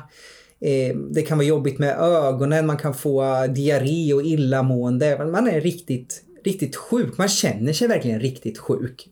Eh, 0.62 0.96
det 0.98 1.22
kan 1.22 1.38
vara 1.38 1.48
jobbigt 1.48 1.80
med 1.80 2.00
ögonen, 2.00 2.66
man 2.66 2.78
kan 2.78 2.94
få 2.94 3.48
diarré 3.48 4.14
och 4.14 4.24
illamående. 4.24 5.26
Man 5.26 5.48
är 5.48 5.62
riktigt, 5.62 6.24
riktigt 6.44 6.76
sjuk. 6.76 7.18
Man 7.18 7.28
känner 7.28 7.74
sig 7.74 7.88
verkligen 7.88 8.20
riktigt 8.20 8.58
sjuk. 8.58 9.08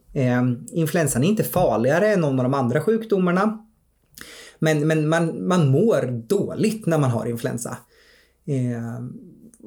Influensan 0.71 1.23
är 1.23 1.27
inte 1.27 1.43
farligare 1.43 2.07
än 2.07 2.21
någon 2.21 2.39
av 2.39 2.43
de 2.43 2.53
andra 2.53 2.81
sjukdomarna. 2.81 3.63
Men, 4.59 4.87
men 4.87 5.09
man, 5.09 5.47
man 5.47 5.67
mår 5.67 6.23
dåligt 6.27 6.85
när 6.85 6.97
man 6.97 7.11
har 7.11 7.25
influensa. 7.25 7.77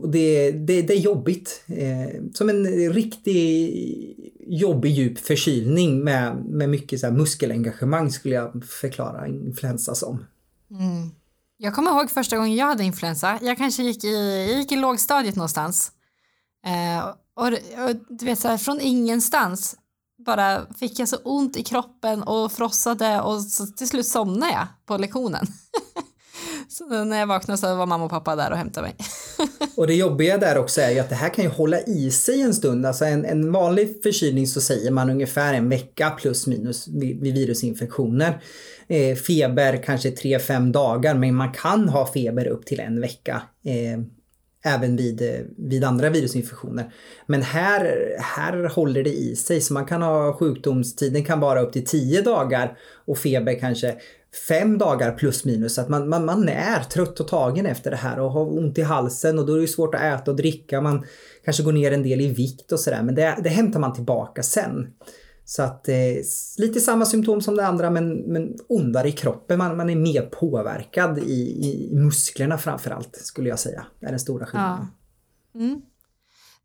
Och 0.01 0.09
det, 0.09 0.51
det, 0.51 0.83
det 0.83 0.95
är 0.95 1.01
jobbigt. 1.01 1.65
Eh, 1.67 2.23
som 2.35 2.49
en 2.49 2.93
riktig 2.93 4.31
jobbig 4.47 4.91
djup 4.91 5.19
förkylning 5.19 6.05
med, 6.05 6.45
med 6.45 6.69
mycket 6.69 7.01
så 7.01 7.07
här 7.07 7.15
muskelengagemang 7.15 8.11
skulle 8.11 8.35
jag 8.35 8.65
förklara 8.65 9.29
influensa 9.29 9.95
som. 9.95 10.25
Mm. 10.71 11.11
Jag 11.57 11.75
kommer 11.75 11.91
ihåg 11.91 12.11
första 12.11 12.37
gången 12.37 12.57
jag 12.57 12.67
hade 12.67 12.85
influensa. 12.85 13.39
Jag 13.43 13.59
kanske 13.59 13.83
gick 13.83 14.05
i, 14.05 14.47
jag 14.49 14.59
gick 14.59 14.73
i 14.73 14.77
lågstadiet 14.77 15.37
någonstans. 15.37 15.93
Eh, 16.67 17.09
och, 17.35 17.47
och, 17.85 17.97
du 18.09 18.25
vet 18.25 18.39
så 18.39 18.49
här, 18.49 18.59
från 18.59 18.81
ingenstans 18.81 19.77
bara 20.27 20.75
fick 20.75 20.99
jag 20.99 21.09
så 21.09 21.17
ont 21.17 21.57
i 21.57 21.63
kroppen 21.63 22.23
och 22.23 22.53
frossade 22.53 23.21
och 23.21 23.43
så 23.43 23.67
till 23.67 23.89
slut 23.89 24.07
somnade 24.07 24.53
jag 24.53 24.67
på 24.87 24.97
lektionen. 24.97 25.47
Så 26.73 27.05
när 27.05 27.19
jag 27.19 27.27
vaknade 27.27 27.59
så 27.59 27.77
var 27.77 27.87
mamma 27.87 28.05
och 28.05 28.11
pappa 28.11 28.37
där 28.37 28.51
och 28.51 28.57
hämtade 28.57 28.87
mig. 28.87 28.97
och 29.77 29.87
det 29.87 29.95
jobbiga 29.95 30.39
där 30.39 30.59
också 30.59 30.81
är 30.81 30.91
ju 30.91 30.99
att 30.99 31.09
det 31.09 31.15
här 31.15 31.29
kan 31.29 31.45
ju 31.45 31.51
hålla 31.51 31.81
i 31.81 32.11
sig 32.11 32.43
en 32.43 32.55
stund. 32.55 32.87
Alltså 32.87 33.05
en, 33.05 33.25
en 33.25 33.53
vanlig 33.53 34.03
förkylning 34.03 34.47
så 34.47 34.61
säger 34.61 34.91
man 34.91 35.11
ungefär 35.11 35.55
en 35.55 35.69
vecka 35.69 36.11
plus 36.11 36.47
minus 36.47 36.89
vid, 36.89 37.21
virusinfektioner. 37.35 38.43
Eh, 38.89 39.17
feber 39.17 39.83
kanske 39.83 40.11
3-5 40.11 40.73
dagar 40.73 41.15
men 41.15 41.35
man 41.35 41.53
kan 41.53 41.89
ha 41.89 42.13
feber 42.13 42.47
upp 42.47 42.67
till 42.67 42.81
en 42.81 43.01
vecka. 43.01 43.43
Eh, 43.65 44.01
även 44.65 44.97
vid, 44.97 45.23
eh, 45.23 45.41
vid 45.57 45.85
andra 45.85 46.11
virusinfektioner. 46.11 46.93
Men 47.27 47.43
här, 47.43 48.15
här 48.19 48.69
håller 48.69 49.05
det 49.05 49.13
i 49.13 49.37
sig 49.37 49.61
så 49.61 49.75
man 49.75 49.87
kan 49.87 50.03
ha 50.03 50.33
sjukdomstiden 50.33 51.25
kan 51.25 51.41
vara 51.41 51.61
upp 51.61 51.73
till 51.73 51.85
10 51.85 52.23
dagar 52.23 52.79
och 53.07 53.19
feber 53.19 53.61
kanske 53.61 53.95
fem 54.49 54.79
dagar 54.79 55.13
plus 55.13 55.45
minus. 55.45 55.79
Att 55.79 55.89
man, 55.89 56.09
man, 56.09 56.25
man 56.25 56.49
är 56.49 56.83
trött 56.83 57.21
och 57.21 57.29
tagen 57.29 57.67
efter 57.67 57.91
det 57.91 57.97
här 57.97 58.21
och 58.21 58.31
har 58.31 58.59
ont 58.59 58.79
i 58.79 58.83
halsen 58.83 59.39
och 59.39 59.47
då 59.47 59.55
är 59.55 59.61
det 59.61 59.69
svårt 59.69 59.95
att 59.95 60.01
äta 60.01 60.31
och 60.31 60.37
dricka. 60.37 60.81
Man 60.81 61.05
kanske 61.45 61.63
går 61.63 61.73
ner 61.73 61.93
en 61.93 62.03
del 62.03 62.21
i 62.21 62.29
vikt 62.29 62.73
och 62.73 62.81
sådär 62.81 63.03
men 63.03 63.15
det, 63.15 63.39
det 63.43 63.49
hämtar 63.49 63.81
man 63.81 63.93
tillbaka 63.93 64.43
sen. 64.43 64.87
Så 65.45 65.63
att 65.63 65.89
eh, 65.89 65.95
lite 66.59 66.81
samma 66.81 67.07
symptom 67.07 67.41
som 67.41 67.57
det 67.57 67.67
andra 67.67 67.91
men, 67.91 68.17
men 68.17 68.55
ondare 68.69 69.09
i 69.09 69.13
kroppen. 69.13 69.59
Man, 69.59 69.77
man 69.77 69.91
är 69.91 69.97
mer 69.97 70.23
påverkad 70.23 71.19
i, 71.19 71.33
i 71.33 71.91
musklerna 71.93 72.59
framförallt 72.59 73.17
skulle 73.17 73.49
jag 73.49 73.59
säga. 73.59 73.87
Det 74.01 74.07
är 74.07 74.11
den 74.11 74.21
stora 74.21 74.47
skillnaden. 74.47 74.87
Ja. 75.53 75.61
Mm. 75.61 75.81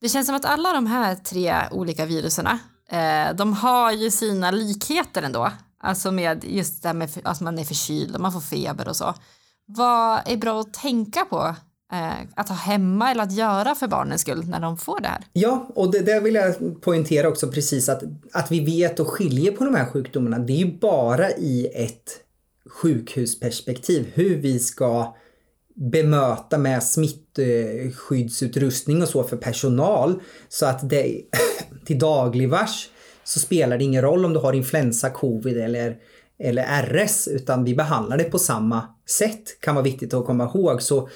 Det 0.01 0.09
känns 0.09 0.27
som 0.27 0.35
att 0.35 0.45
alla 0.45 0.73
de 0.73 0.87
här 0.87 1.15
tre 1.15 1.55
olika 1.71 2.05
viruserna 2.05 2.59
eh, 2.89 3.35
de 3.35 3.53
har 3.53 3.91
ju 3.91 4.11
sina 4.11 4.51
likheter 4.51 5.21
ändå. 5.21 5.51
Alltså 5.79 6.11
med 6.11 6.43
just 6.43 6.81
det 6.81 6.89
här 6.89 6.93
med 6.93 7.09
att 7.23 7.41
man 7.41 7.59
är 7.59 7.63
förkyld 7.63 8.15
och 8.15 8.21
man 8.21 8.31
får 8.31 8.41
feber 8.41 8.87
och 8.87 8.95
så. 8.95 9.13
Vad 9.65 10.19
är 10.25 10.37
bra 10.37 10.59
att 10.59 10.73
tänka 10.73 11.25
på 11.25 11.55
eh, 11.91 12.13
att 12.35 12.49
ha 12.49 12.55
hemma 12.55 13.11
eller 13.11 13.23
att 13.23 13.31
göra 13.31 13.75
för 13.75 13.87
barnens 13.87 14.21
skull 14.21 14.47
när 14.47 14.59
de 14.59 14.77
får 14.77 14.99
det 14.99 15.07
här? 15.07 15.25
Ja, 15.33 15.71
och 15.75 15.91
det, 15.91 15.99
det 15.99 16.19
vill 16.19 16.35
jag 16.35 16.81
poängtera 16.81 17.27
också 17.27 17.47
precis 17.47 17.89
att, 17.89 18.03
att 18.33 18.51
vi 18.51 18.59
vet 18.59 18.99
och 18.99 19.07
skiljer 19.07 19.51
på 19.51 19.63
de 19.63 19.75
här 19.75 19.85
sjukdomarna. 19.85 20.39
Det 20.39 20.53
är 20.53 20.65
ju 20.65 20.79
bara 20.79 21.31
i 21.31 21.67
ett 21.75 22.19
sjukhusperspektiv 22.69 24.11
hur 24.13 24.37
vi 24.37 24.59
ska 24.59 25.15
bemöta 25.75 26.57
med 26.57 26.83
smittskyddsutrustning 26.83 29.01
och 29.01 29.09
så 29.09 29.23
för 29.23 29.37
personal 29.37 30.21
så 30.49 30.65
att 30.65 30.89
det 30.89 31.21
till 31.85 31.99
dagligvars 31.99 32.89
så 33.25 33.39
spelar 33.39 33.77
det 33.77 33.83
ingen 33.83 34.01
roll 34.01 34.25
om 34.25 34.33
du 34.33 34.39
har 34.39 34.53
influensa, 34.53 35.09
covid 35.09 35.57
eller, 35.57 35.97
eller 36.39 36.63
RS 36.63 37.27
utan 37.27 37.63
vi 37.63 37.75
behandlar 37.75 38.17
det 38.17 38.23
på 38.23 38.39
samma 38.39 38.87
sätt 39.09 39.61
kan 39.61 39.75
vara 39.75 39.83
viktigt 39.83 40.13
att 40.13 40.25
komma 40.25 40.43
ihåg. 40.43 40.81
Så 40.81 41.09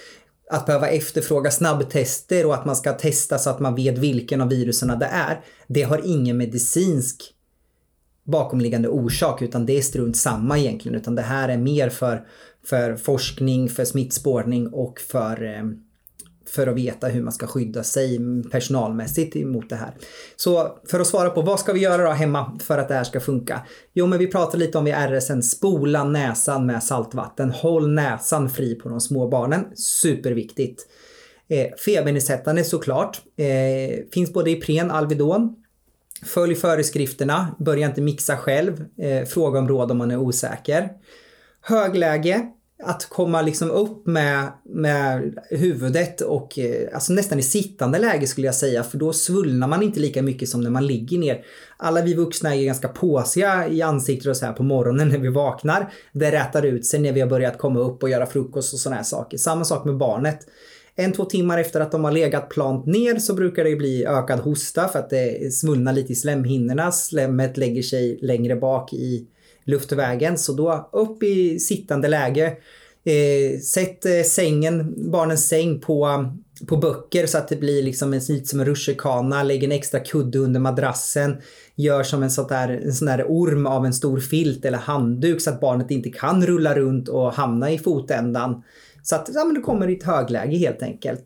att 0.52 0.66
behöva 0.66 0.90
efterfråga 0.90 1.52
snabbtester 1.52 2.46
och 2.46 2.54
att 2.54 2.66
man 2.66 2.76
ska 2.76 2.94
testa 2.94 3.38
så 3.38 3.50
att 3.50 3.60
man 3.60 3.76
vet 3.76 3.98
vilken 3.98 4.42
av 4.42 4.50
virusen 4.50 5.00
det 5.00 5.06
är. 5.06 5.42
Det 5.68 5.84
har 5.84 6.02
ingen 6.06 6.38
medicinsk 6.38 7.34
bakomliggande 8.24 8.90
orsak 8.90 9.42
utan 9.42 9.66
det 9.66 9.78
är 9.78 9.82
strunt 9.82 10.18
samma 10.18 10.60
egentligen 10.60 10.98
utan 10.98 11.16
det 11.16 11.22
här 11.22 11.50
är 11.50 11.58
mer 11.58 11.90
för, 11.90 12.28
för 12.66 12.96
forskning, 12.96 13.70
för 13.70 13.86
smittspårning 13.86 14.68
och 14.68 15.00
för 15.00 15.44
eh, 15.44 15.64
för 16.50 16.68
att 16.68 16.76
veta 16.76 17.08
hur 17.08 17.22
man 17.22 17.34
ska 17.34 17.48
skydda 17.48 17.84
sig 17.84 18.20
personalmässigt 18.52 19.36
emot 19.36 19.70
det 19.70 19.76
här. 19.76 19.94
Så 20.36 20.80
för 20.88 21.00
att 21.00 21.08
svara 21.08 21.30
på 21.30 21.42
vad 21.42 21.60
ska 21.60 21.74
vi 21.74 21.80
göra 21.80 22.04
då 22.04 22.10
hemma 22.10 22.60
för 22.64 22.78
att 22.78 22.88
det 22.88 22.94
här 22.94 23.04
ska 23.04 23.20
funka? 23.20 23.62
Jo, 23.94 24.08
men 24.08 24.20
vi 24.20 24.28
pratade 24.28 24.58
lite 24.58 24.78
om 24.78 24.86
vid 24.86 24.94
RSN, 24.94 25.42
spola 25.42 26.04
näsan 26.04 26.66
med 26.66 26.84
saltvatten. 26.84 27.52
Håll 27.52 27.90
näsan 27.90 28.50
fri 28.50 28.76
på 28.76 28.90
de 28.90 29.02
små 29.02 29.28
barnen. 29.28 29.66
Superviktigt. 29.76 30.88
Eh, 31.50 31.68
febernedsättande 31.86 32.64
såklart. 32.64 33.22
Eh, 33.38 34.06
finns 34.14 34.34
både 34.34 34.52
Ipren, 34.52 34.92
Alvedon. 34.92 35.56
Följ 36.26 36.56
föreskrifterna. 36.56 37.56
Börja 37.60 37.88
inte 37.88 38.02
mixa 38.02 38.38
själv. 38.38 38.86
Eh, 38.98 39.26
fråga 39.26 39.60
om 39.60 39.68
råd 39.68 39.92
om 39.92 39.98
man 39.98 40.12
är 40.12 40.18
osäker. 40.18 40.90
Högläge 41.62 42.48
att 42.84 43.10
komma 43.10 43.42
liksom 43.42 43.72
upp 43.72 44.08
med, 44.08 44.52
med 44.64 45.40
huvudet 45.50 46.22
och 46.22 46.60
eh, 46.60 46.88
alltså 46.94 47.14
nästan 47.14 47.40
i 47.40 47.42
sittande 47.42 48.00
läge 48.00 48.28
skulle 48.28 48.48
jag 48.48 48.56
säga 48.56 48.84
för 48.84 48.98
då 48.98 49.14
svullnar 49.14 49.68
man 49.68 49.84
inte 49.84 50.00
lika 50.00 50.22
mycket 50.22 50.50
som 50.50 50.62
när 50.62 50.70
man 50.70 50.88
ligger 50.88 51.18
ner. 51.18 51.46
Alla 51.78 52.02
vi 52.02 52.14
vuxna 52.14 52.56
är 52.56 52.66
ganska 52.66 52.88
påsiga 52.88 53.68
i 53.68 53.82
ansiktet 53.82 54.30
och 54.30 54.38
så 54.38 54.46
här 54.46 54.54
på 54.54 54.64
morgonen 54.64 55.08
när 55.10 55.18
vi 55.18 55.28
vaknar. 55.28 55.94
Det 56.14 56.32
rätar 56.32 56.66
ut 56.66 56.86
sig 56.86 57.00
när 57.00 57.12
vi 57.12 57.22
har 57.22 57.28
börjat 57.28 57.58
komma 57.58 57.80
upp 57.80 58.04
och 58.04 58.10
göra 58.10 58.26
frukost 58.26 58.74
och 58.74 58.80
sådana 58.80 58.96
här 58.96 59.04
saker. 59.04 59.38
Samma 59.38 59.66
sak 59.66 59.86
med 59.86 59.98
barnet. 59.98 60.40
En, 60.96 61.14
två 61.14 61.26
timmar 61.26 61.58
efter 61.58 61.82
att 61.82 61.92
de 61.92 62.04
har 62.04 62.12
legat 62.12 62.50
plant 62.50 62.86
ner 62.86 63.20
så 63.20 63.34
brukar 63.34 63.64
det 63.64 63.76
bli 63.76 64.06
ökad 64.06 64.40
hosta 64.40 64.88
för 64.88 65.00
att 65.00 65.10
det 65.10 65.54
svullnar 65.54 65.94
lite 65.94 66.14
i 66.14 66.16
slemhinnorna. 66.16 66.92
Slemmet 66.92 67.58
lägger 67.58 67.82
sig 67.82 68.20
längre 68.22 68.56
bak 68.56 68.94
i 68.94 69.28
luftvägen. 69.70 70.38
Så 70.38 70.54
då 70.54 70.90
upp 70.94 71.24
i 71.24 71.60
sittande 71.60 72.08
läge. 72.08 72.58
Eh, 73.04 73.60
sätt 73.60 74.06
eh, 74.06 74.24
sängen, 74.26 74.94
barnens 75.12 75.48
säng 75.48 75.80
på, 75.80 76.26
på 76.68 76.78
böcker 76.78 77.26
så 77.26 77.38
att 77.38 77.48
det 77.48 77.56
blir 77.56 77.84
liksom 77.84 78.14
en, 78.14 78.20
lite 78.30 78.46
som 78.46 78.60
en 78.60 78.66
rutschkana. 78.66 79.44
Lägg 79.44 79.64
en 79.64 79.72
extra 79.72 80.00
kudde 80.00 80.40
under 80.40 80.60
madrassen. 80.60 81.38
Gör 81.76 82.04
som 82.04 82.24
en, 82.24 82.32
sån 82.32 82.48
där, 82.48 82.70
en 82.70 82.94
sån 82.94 83.08
där 83.08 83.26
orm 83.28 83.66
av 83.66 83.86
en 83.86 83.94
stor 83.94 84.20
filt 84.20 84.66
eller 84.66 84.78
handduk 84.78 85.42
så 85.42 85.50
att 85.50 85.62
barnet 85.62 85.92
inte 85.92 86.10
kan 86.10 86.46
rulla 86.46 86.76
runt 86.76 87.10
och 87.10 87.34
hamna 87.34 87.72
i 87.72 87.78
fotändan. 87.78 88.64
Så 89.04 89.16
att 89.16 89.30
ja, 89.34 89.46
men 89.46 89.56
du 89.56 89.62
kommer 89.62 89.88
i 89.88 89.98
ett 89.98 90.04
högläge 90.04 90.58
helt 90.58 90.82
enkelt. 90.82 91.24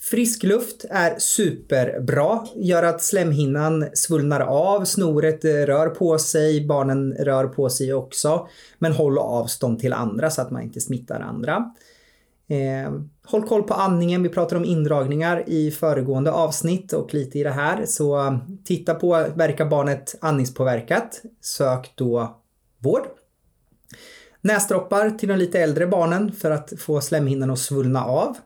Frisk 0.00 0.42
luft 0.42 0.84
är 0.90 1.18
superbra, 1.18 2.46
gör 2.54 2.82
att 2.82 3.02
slemhinnan 3.02 3.88
svullnar 3.94 4.40
av, 4.40 4.84
snoret 4.84 5.44
rör 5.44 5.88
på 5.88 6.18
sig, 6.18 6.66
barnen 6.66 7.12
rör 7.12 7.46
på 7.46 7.68
sig 7.68 7.94
också. 7.94 8.48
Men 8.78 8.92
håll 8.92 9.18
avstånd 9.18 9.78
till 9.78 9.92
andra 9.92 10.30
så 10.30 10.42
att 10.42 10.50
man 10.50 10.62
inte 10.62 10.80
smittar 10.80 11.20
andra. 11.20 11.74
Eh, 12.48 12.92
håll 13.24 13.42
koll 13.42 13.62
på 13.62 13.74
andningen, 13.74 14.22
vi 14.22 14.28
pratade 14.28 14.56
om 14.56 14.64
indragningar 14.64 15.44
i 15.46 15.70
föregående 15.70 16.32
avsnitt 16.32 16.92
och 16.92 17.14
lite 17.14 17.38
i 17.38 17.42
det 17.42 17.50
här. 17.50 17.86
Så 17.86 18.38
titta 18.64 18.94
på, 18.94 19.26
verkar 19.34 19.66
barnet 19.66 20.14
andningspåverkat? 20.20 21.22
Sök 21.40 21.92
då 21.94 22.40
vård. 22.78 23.02
Näsdroppar 24.40 25.10
till 25.10 25.28
de 25.28 25.36
lite 25.36 25.60
äldre 25.60 25.86
barnen 25.86 26.32
för 26.32 26.50
att 26.50 26.72
få 26.78 27.00
slemhinnan 27.00 27.50
att 27.50 27.58
svullna 27.58 28.04
av. 28.04 28.36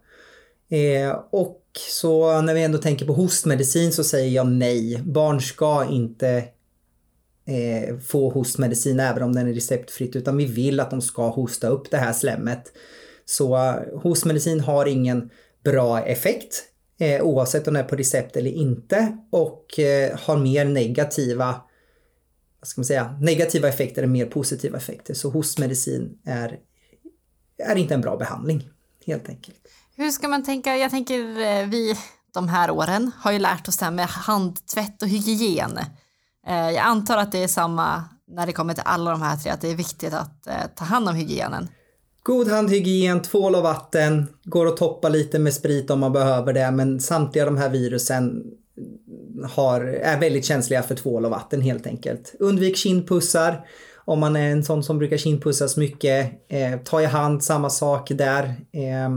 Eh, 0.72 1.18
och 1.30 1.62
så 1.88 2.40
när 2.40 2.54
vi 2.54 2.62
ändå 2.62 2.78
tänker 2.78 3.06
på 3.06 3.12
hostmedicin 3.12 3.92
så 3.92 4.04
säger 4.04 4.30
jag 4.30 4.46
nej. 4.46 5.02
Barn 5.04 5.40
ska 5.40 5.84
inte 5.84 6.44
eh, 7.46 7.98
få 7.98 8.30
hostmedicin 8.30 9.00
även 9.00 9.22
om 9.22 9.32
den 9.32 9.48
är 9.48 9.52
receptfritt 9.52 10.16
utan 10.16 10.36
vi 10.36 10.44
vill 10.44 10.80
att 10.80 10.90
de 10.90 11.00
ska 11.00 11.28
hosta 11.28 11.68
upp 11.68 11.90
det 11.90 11.96
här 11.96 12.12
slemmet. 12.12 12.72
Så 13.24 13.56
eh, 13.56 14.00
hostmedicin 14.02 14.60
har 14.60 14.86
ingen 14.86 15.30
bra 15.64 16.00
effekt 16.00 16.64
eh, 16.98 17.22
oavsett 17.22 17.68
om 17.68 17.74
det 17.74 17.80
är 17.80 17.84
på 17.84 17.96
recept 17.96 18.36
eller 18.36 18.50
inte 18.50 19.18
och 19.30 19.78
eh, 19.78 20.18
har 20.18 20.36
mer 20.36 20.64
negativa 20.64 21.62
vad 22.60 22.68
ska 22.68 22.80
man 22.80 22.84
säga, 22.84 23.18
negativa 23.20 23.68
effekter 23.68 24.02
än 24.02 24.12
mer 24.12 24.26
positiva 24.26 24.76
effekter. 24.78 25.14
Så 25.14 25.30
hostmedicin 25.30 26.18
är, 26.24 26.58
är 27.58 27.76
inte 27.76 27.94
en 27.94 28.00
bra 28.00 28.16
behandling 28.16 28.68
helt 29.06 29.28
enkelt. 29.28 29.68
Hur 29.96 30.10
ska 30.10 30.28
man 30.28 30.44
tänka? 30.44 30.76
Jag 30.76 30.90
tänker 30.90 31.40
eh, 31.40 31.66
vi 31.68 31.94
de 32.34 32.48
här 32.48 32.70
åren 32.70 33.10
har 33.18 33.32
ju 33.32 33.38
lärt 33.38 33.68
oss 33.68 33.76
det 33.76 33.84
här 33.84 33.92
med 33.92 34.06
handtvätt 34.06 35.02
och 35.02 35.08
hygien. 35.08 35.78
Eh, 36.46 36.70
jag 36.70 36.76
antar 36.76 37.16
att 37.16 37.32
det 37.32 37.42
är 37.42 37.48
samma 37.48 38.04
när 38.28 38.46
det 38.46 38.52
kommer 38.52 38.74
till 38.74 38.82
alla 38.86 39.10
de 39.10 39.22
här 39.22 39.36
tre, 39.36 39.50
att 39.50 39.60
det 39.60 39.68
är 39.68 39.74
viktigt 39.74 40.14
att 40.14 40.46
eh, 40.46 40.54
ta 40.76 40.84
hand 40.84 41.08
om 41.08 41.14
hygienen. 41.14 41.68
God 42.22 42.48
handhygien, 42.48 43.22
tvål 43.22 43.54
och 43.54 43.62
vatten, 43.62 44.26
går 44.44 44.66
att 44.66 44.76
toppa 44.76 45.08
lite 45.08 45.38
med 45.38 45.54
sprit 45.54 45.90
om 45.90 46.00
man 46.00 46.12
behöver 46.12 46.52
det, 46.52 46.70
men 46.70 47.00
samtliga 47.00 47.44
de 47.44 47.56
här 47.56 47.68
virusen 47.68 48.42
har, 49.50 49.80
är 49.80 50.20
väldigt 50.20 50.44
känsliga 50.44 50.82
för 50.82 50.94
tvål 50.94 51.24
och 51.24 51.30
vatten 51.30 51.60
helt 51.60 51.86
enkelt. 51.86 52.34
Undvik 52.38 52.76
kindpussar. 52.76 53.66
Om 54.04 54.20
man 54.20 54.36
är 54.36 54.50
en 54.50 54.64
sån 54.64 54.84
som 54.84 54.98
brukar 54.98 55.16
kindpussas 55.16 55.76
mycket, 55.76 56.32
eh, 56.48 56.78
ta 56.84 57.02
i 57.02 57.06
hand, 57.06 57.44
samma 57.44 57.70
sak 57.70 58.08
där. 58.08 58.44
Eh, 58.72 59.10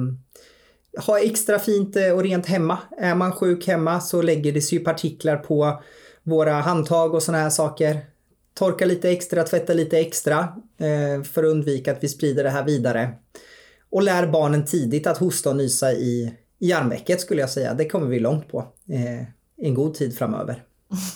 ha 0.98 1.20
extra 1.20 1.60
fint 1.60 1.96
eh, 1.96 2.12
och 2.12 2.24
rent 2.24 2.46
hemma. 2.46 2.78
Är 2.98 3.16
man 3.16 3.32
sjuk 3.32 3.68
hemma 3.68 4.02
så 4.02 4.22
lägger 4.22 4.52
det 4.52 4.62
sig 4.62 4.80
partiklar 4.80 5.38
på 5.38 5.82
våra 6.24 6.54
handtag 6.54 7.14
och 7.14 7.24
sådana 7.24 7.44
här 7.44 7.50
saker. 7.50 8.06
Torka 8.54 8.86
lite 8.86 9.10
extra, 9.10 9.44
tvätta 9.44 9.74
lite 9.74 10.00
extra 10.00 10.40
eh, 10.78 11.24
för 11.24 11.44
att 11.44 11.52
undvika 11.52 11.92
att 11.92 12.04
vi 12.04 12.08
sprider 12.08 12.44
det 12.44 12.50
här 12.50 12.64
vidare. 12.64 13.14
Och 13.90 14.04
lär 14.04 14.28
barnen 14.28 14.66
tidigt 14.66 15.08
att 15.08 15.18
hosta 15.18 15.50
och 15.50 15.56
nysa 15.56 15.94
i, 15.94 16.34
i 16.60 16.74
armvecket 16.74 17.22
skulle 17.22 17.42
jag 17.42 17.50
säga. 17.50 17.74
Det 17.74 17.90
kommer 17.90 18.08
vi 18.08 18.20
långt 18.20 18.52
på 18.52 18.60
eh, 18.90 19.28
en 19.58 19.74
god 19.74 19.94
tid 19.94 20.18
framöver. 20.18 20.64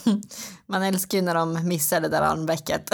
Man 0.65 0.83
älskar 0.83 1.17
ju 1.17 1.21
när 1.21 1.35
de 1.35 1.67
missar 1.67 2.01
det 2.01 2.07
där 2.07 2.21
armvecket. 2.21 2.81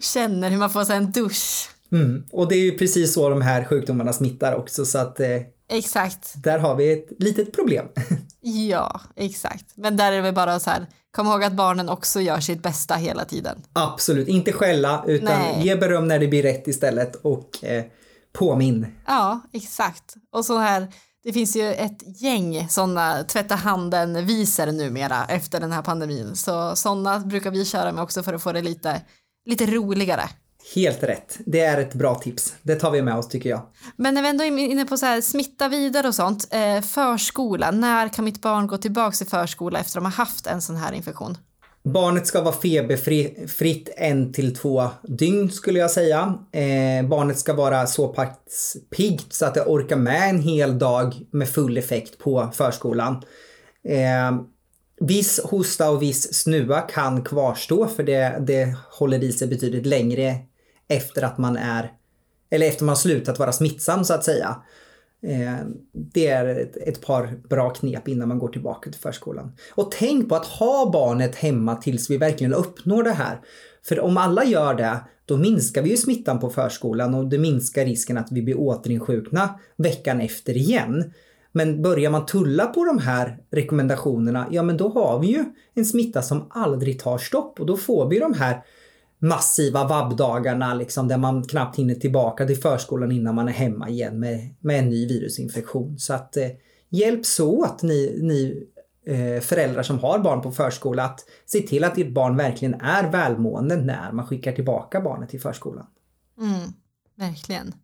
Känner 0.00 0.50
hur 0.50 0.58
man 0.58 0.70
får 0.70 0.84
sig 0.84 0.96
en 0.96 1.12
dusch. 1.12 1.68
Mm. 1.92 2.24
Och 2.32 2.48
det 2.48 2.54
är 2.54 2.64
ju 2.64 2.78
precis 2.78 3.12
så 3.14 3.28
de 3.28 3.42
här 3.42 3.64
sjukdomarna 3.64 4.12
smittar 4.12 4.54
också 4.54 4.84
så 4.84 4.98
att 4.98 5.20
eh, 5.20 5.40
Exakt. 5.68 6.32
där 6.42 6.58
har 6.58 6.76
vi 6.76 6.92
ett 6.92 7.08
litet 7.18 7.52
problem. 7.52 7.86
Ja, 8.44 9.00
exakt. 9.16 9.66
Men 9.74 9.96
där 9.96 10.12
är 10.12 10.16
det 10.16 10.22
väl 10.22 10.34
bara 10.34 10.60
så 10.60 10.70
här, 10.70 10.86
kom 11.16 11.26
ihåg 11.26 11.44
att 11.44 11.52
barnen 11.52 11.88
också 11.88 12.20
gör 12.20 12.40
sitt 12.40 12.62
bästa 12.62 12.94
hela 12.94 13.24
tiden. 13.24 13.62
Absolut, 13.72 14.28
inte 14.28 14.52
skälla 14.52 15.04
utan 15.06 15.38
Nej. 15.38 15.66
ge 15.66 15.76
beröm 15.76 16.08
när 16.08 16.18
det 16.18 16.28
blir 16.28 16.42
rätt 16.42 16.68
istället 16.68 17.16
och 17.16 17.64
eh, 17.64 17.84
påminn. 18.32 18.86
Ja, 19.06 19.40
exakt. 19.52 20.14
Och 20.32 20.44
så 20.44 20.58
här, 20.58 20.88
det 21.24 21.32
finns 21.32 21.56
ju 21.56 21.72
ett 21.72 22.22
gäng 22.22 22.68
sådana 22.68 23.24
tvätta 23.24 23.54
handen-visor 23.54 24.66
numera 24.66 25.24
efter 25.24 25.60
den 25.60 25.72
här 25.72 25.82
pandemin. 25.82 26.36
Så 26.36 26.76
sådana 26.76 27.18
brukar 27.18 27.50
vi 27.50 27.64
köra 27.64 27.92
med 27.92 28.02
också 28.02 28.22
för 28.22 28.34
att 28.34 28.42
få 28.42 28.52
det 28.52 28.62
lite, 28.62 29.00
lite 29.46 29.66
roligare. 29.66 30.28
Helt 30.74 31.02
rätt. 31.02 31.38
Det 31.46 31.60
är 31.60 31.80
ett 31.80 31.94
bra 31.94 32.14
tips. 32.14 32.54
Det 32.62 32.76
tar 32.76 32.90
vi 32.90 33.02
med 33.02 33.16
oss 33.16 33.28
tycker 33.28 33.50
jag. 33.50 33.62
Men 33.96 34.14
när 34.14 34.22
vi 34.22 34.28
ändå 34.28 34.44
är 34.44 34.58
inne 34.58 34.84
på 34.84 34.96
så 34.96 35.06
här, 35.06 35.20
smitta 35.20 35.68
vidare 35.68 36.08
och 36.08 36.14
sånt, 36.14 36.48
eh, 36.50 36.80
förskola, 36.80 37.70
när 37.70 38.08
kan 38.08 38.24
mitt 38.24 38.42
barn 38.42 38.66
gå 38.66 38.76
tillbaka 38.78 39.16
till 39.16 39.26
förskola 39.26 39.78
efter 39.78 39.98
att 39.98 40.04
de 40.04 40.04
har 40.04 40.12
haft 40.12 40.46
en 40.46 40.62
sån 40.62 40.76
här 40.76 40.92
infektion? 40.92 41.36
Barnet 41.84 42.26
ska 42.26 42.42
vara 42.42 42.54
feberfritt 42.54 43.90
en 43.96 44.32
till 44.32 44.56
två 44.56 44.90
dygn 45.02 45.50
skulle 45.50 45.78
jag 45.78 45.90
säga. 45.90 46.38
Eh, 46.52 47.08
barnet 47.08 47.38
ska 47.38 47.54
vara 47.54 47.86
så 47.86 48.08
pass 48.08 48.76
piggt 48.96 49.32
så 49.32 49.46
att 49.46 49.54
det 49.54 49.64
orkar 49.66 49.96
med 49.96 50.30
en 50.30 50.40
hel 50.42 50.78
dag 50.78 51.14
med 51.30 51.48
full 51.48 51.78
effekt 51.78 52.18
på 52.18 52.50
förskolan. 52.54 53.22
Eh, 53.88 54.42
viss 55.00 55.40
hosta 55.44 55.90
och 55.90 56.02
viss 56.02 56.34
snuva 56.34 56.80
kan 56.80 57.24
kvarstå 57.24 57.86
för 57.86 58.02
det, 58.02 58.42
det 58.46 58.76
håller 58.90 59.24
i 59.24 59.32
sig 59.32 59.48
betydligt 59.48 59.86
längre 59.86 60.38
efter 60.92 61.22
att 61.22 61.38
man 61.38 61.56
är 61.56 61.92
eller 62.52 62.66
efter 62.66 62.84
man 62.84 62.96
slutat 62.96 63.38
vara 63.38 63.52
smittsam 63.52 64.04
så 64.04 64.14
att 64.14 64.24
säga. 64.24 64.56
Eh, 65.26 65.66
det 65.92 66.26
är 66.26 66.46
ett, 66.46 66.76
ett, 66.76 67.00
par 67.00 67.48
bra 67.48 67.70
knep 67.70 68.08
innan 68.08 68.28
man 68.28 68.38
går 68.38 68.48
tillbaka 68.48 68.90
till 68.90 69.00
förskolan. 69.00 69.52
Och 69.74 69.90
tänk 69.90 70.28
på 70.28 70.36
att 70.36 70.46
ha 70.46 70.90
barnet 70.92 71.34
hemma 71.34 71.76
tills 71.76 72.10
vi 72.10 72.16
verkligen 72.16 72.54
uppnår 72.54 73.02
det 73.02 73.12
här. 73.12 73.40
För 73.84 74.00
om 74.00 74.16
alla 74.16 74.44
gör 74.44 74.74
det, 74.74 74.96
då 75.24 75.36
minskar 75.36 75.82
vi 75.82 75.90
ju 75.90 75.96
smittan 75.96 76.40
på 76.40 76.50
förskolan 76.50 77.14
och 77.14 77.28
det 77.28 77.38
minskar 77.38 77.84
risken 77.84 78.18
att 78.18 78.32
vi 78.32 78.42
blir 78.42 78.56
återinsjukna 78.58 79.58
veckan 79.76 80.20
efter 80.20 80.56
igen. 80.56 81.12
Men 81.52 81.82
börjar 81.82 82.10
man 82.10 82.26
tulla 82.26 82.66
på 82.66 82.84
de 82.84 82.98
här 82.98 83.38
rekommendationerna, 83.50 84.48
ja 84.50 84.62
men 84.62 84.76
då 84.76 84.88
har 84.88 85.18
vi 85.18 85.26
ju 85.26 85.44
en 85.74 85.84
smitta 85.84 86.22
som 86.22 86.46
aldrig 86.50 87.00
tar 87.00 87.18
stopp 87.18 87.60
och 87.60 87.66
då 87.66 87.76
får 87.76 88.08
vi 88.08 88.18
de 88.18 88.34
här 88.34 88.62
massiva 89.22 89.84
vabbdagarna 89.84 90.74
liksom 90.74 91.08
där 91.08 91.18
man 91.18 91.44
knappt 91.44 91.78
hinner 91.78 91.94
tillbaka 91.94 92.46
till 92.46 92.60
förskolan 92.60 93.12
innan 93.12 93.34
man 93.34 93.48
är 93.48 93.52
hemma 93.52 93.88
igen 93.88 94.20
med, 94.20 94.54
med 94.60 94.78
en 94.78 94.88
ny 94.88 95.06
virusinfektion. 95.06 95.98
Så 95.98 96.14
att 96.14 96.36
eh, 96.36 96.48
hjälps 96.88 97.40
åt 97.40 97.82
ni, 97.82 98.18
ni 98.22 98.66
eh, 99.06 99.40
föräldrar 99.40 99.82
som 99.82 99.98
har 99.98 100.18
barn 100.18 100.42
på 100.42 100.52
förskola 100.52 101.04
att 101.04 101.20
se 101.46 101.60
till 101.60 101.84
att 101.84 101.94
ditt 101.94 102.14
barn 102.14 102.36
verkligen 102.36 102.74
är 102.74 103.10
välmående 103.10 103.76
när 103.76 104.12
man 104.12 104.26
skickar 104.26 104.52
tillbaka 104.52 105.00
barnet 105.00 105.30
till 105.30 105.40
förskolan. 105.40 105.86
Mm, 106.40 106.72
verkligen. 107.16 107.74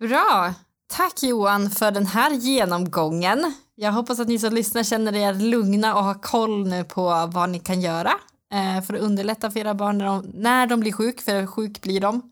Bra! 0.00 0.54
Tack 0.86 1.22
Johan 1.22 1.70
för 1.70 1.90
den 1.90 2.06
här 2.06 2.30
genomgången. 2.30 3.54
Jag 3.74 3.92
hoppas 3.92 4.20
att 4.20 4.28
ni 4.28 4.38
som 4.38 4.54
lyssnar 4.54 4.82
känner 4.82 5.16
er 5.16 5.34
lugna 5.34 5.94
och 5.94 6.04
har 6.04 6.14
koll 6.14 6.68
nu 6.68 6.84
på 6.84 7.30
vad 7.32 7.50
ni 7.50 7.58
kan 7.58 7.80
göra 7.80 8.12
eh, 8.52 8.82
för 8.82 8.94
att 8.94 9.00
underlätta 9.00 9.50
för 9.50 9.60
era 9.60 9.74
barn 9.74 9.98
när 9.98 10.04
de, 10.06 10.30
när 10.34 10.66
de 10.66 10.80
blir 10.80 10.92
sjuk, 10.92 11.20
för 11.20 11.46
sjuk 11.46 11.82
blir 11.82 12.00
de. 12.00 12.22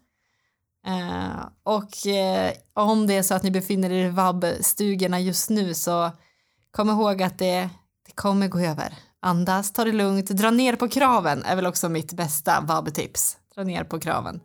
Eh, 0.86 1.46
och 1.62 2.06
eh, 2.06 2.52
om 2.74 3.06
det 3.06 3.14
är 3.14 3.22
så 3.22 3.34
att 3.34 3.42
ni 3.42 3.50
befinner 3.50 3.90
er 3.90 4.06
i 4.06 4.10
vabbstugorna 4.10 5.20
just 5.20 5.50
nu 5.50 5.74
så 5.74 6.10
kom 6.70 6.90
ihåg 6.90 7.22
att 7.22 7.38
det, 7.38 7.68
det 8.06 8.12
kommer 8.14 8.48
gå 8.48 8.60
över. 8.60 8.94
Andas, 9.20 9.72
ta 9.72 9.84
det 9.84 9.92
lugnt, 9.92 10.30
dra 10.30 10.50
ner 10.50 10.76
på 10.76 10.88
kraven 10.88 11.42
är 11.42 11.56
väl 11.56 11.66
också 11.66 11.88
mitt 11.88 12.12
bästa 12.12 12.60
vabbtips. 12.60 13.36
Dra 13.54 13.64
ner 13.64 13.84
på 13.84 14.00
kraven. 14.00 14.40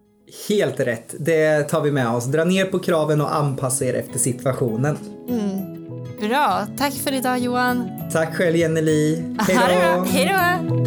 Helt 0.49 0.79
rätt, 0.79 1.15
det 1.19 1.63
tar 1.63 1.81
vi 1.81 1.91
med 1.91 2.09
oss. 2.09 2.25
Dra 2.25 2.43
ner 2.43 2.65
på 2.65 2.79
kraven 2.79 3.21
och 3.21 3.36
anpassa 3.36 3.86
er 3.86 3.93
efter 3.93 4.19
situationen. 4.19 4.97
Mm. 5.29 5.83
Bra, 6.19 6.67
tack 6.77 6.93
för 6.93 7.13
idag 7.13 7.39
Johan. 7.39 7.89
Tack 8.12 8.36
själv 8.36 8.55
Jenny 8.55 8.81
Li. 8.81 9.36
Hej 9.39 10.25
då! 10.25 10.79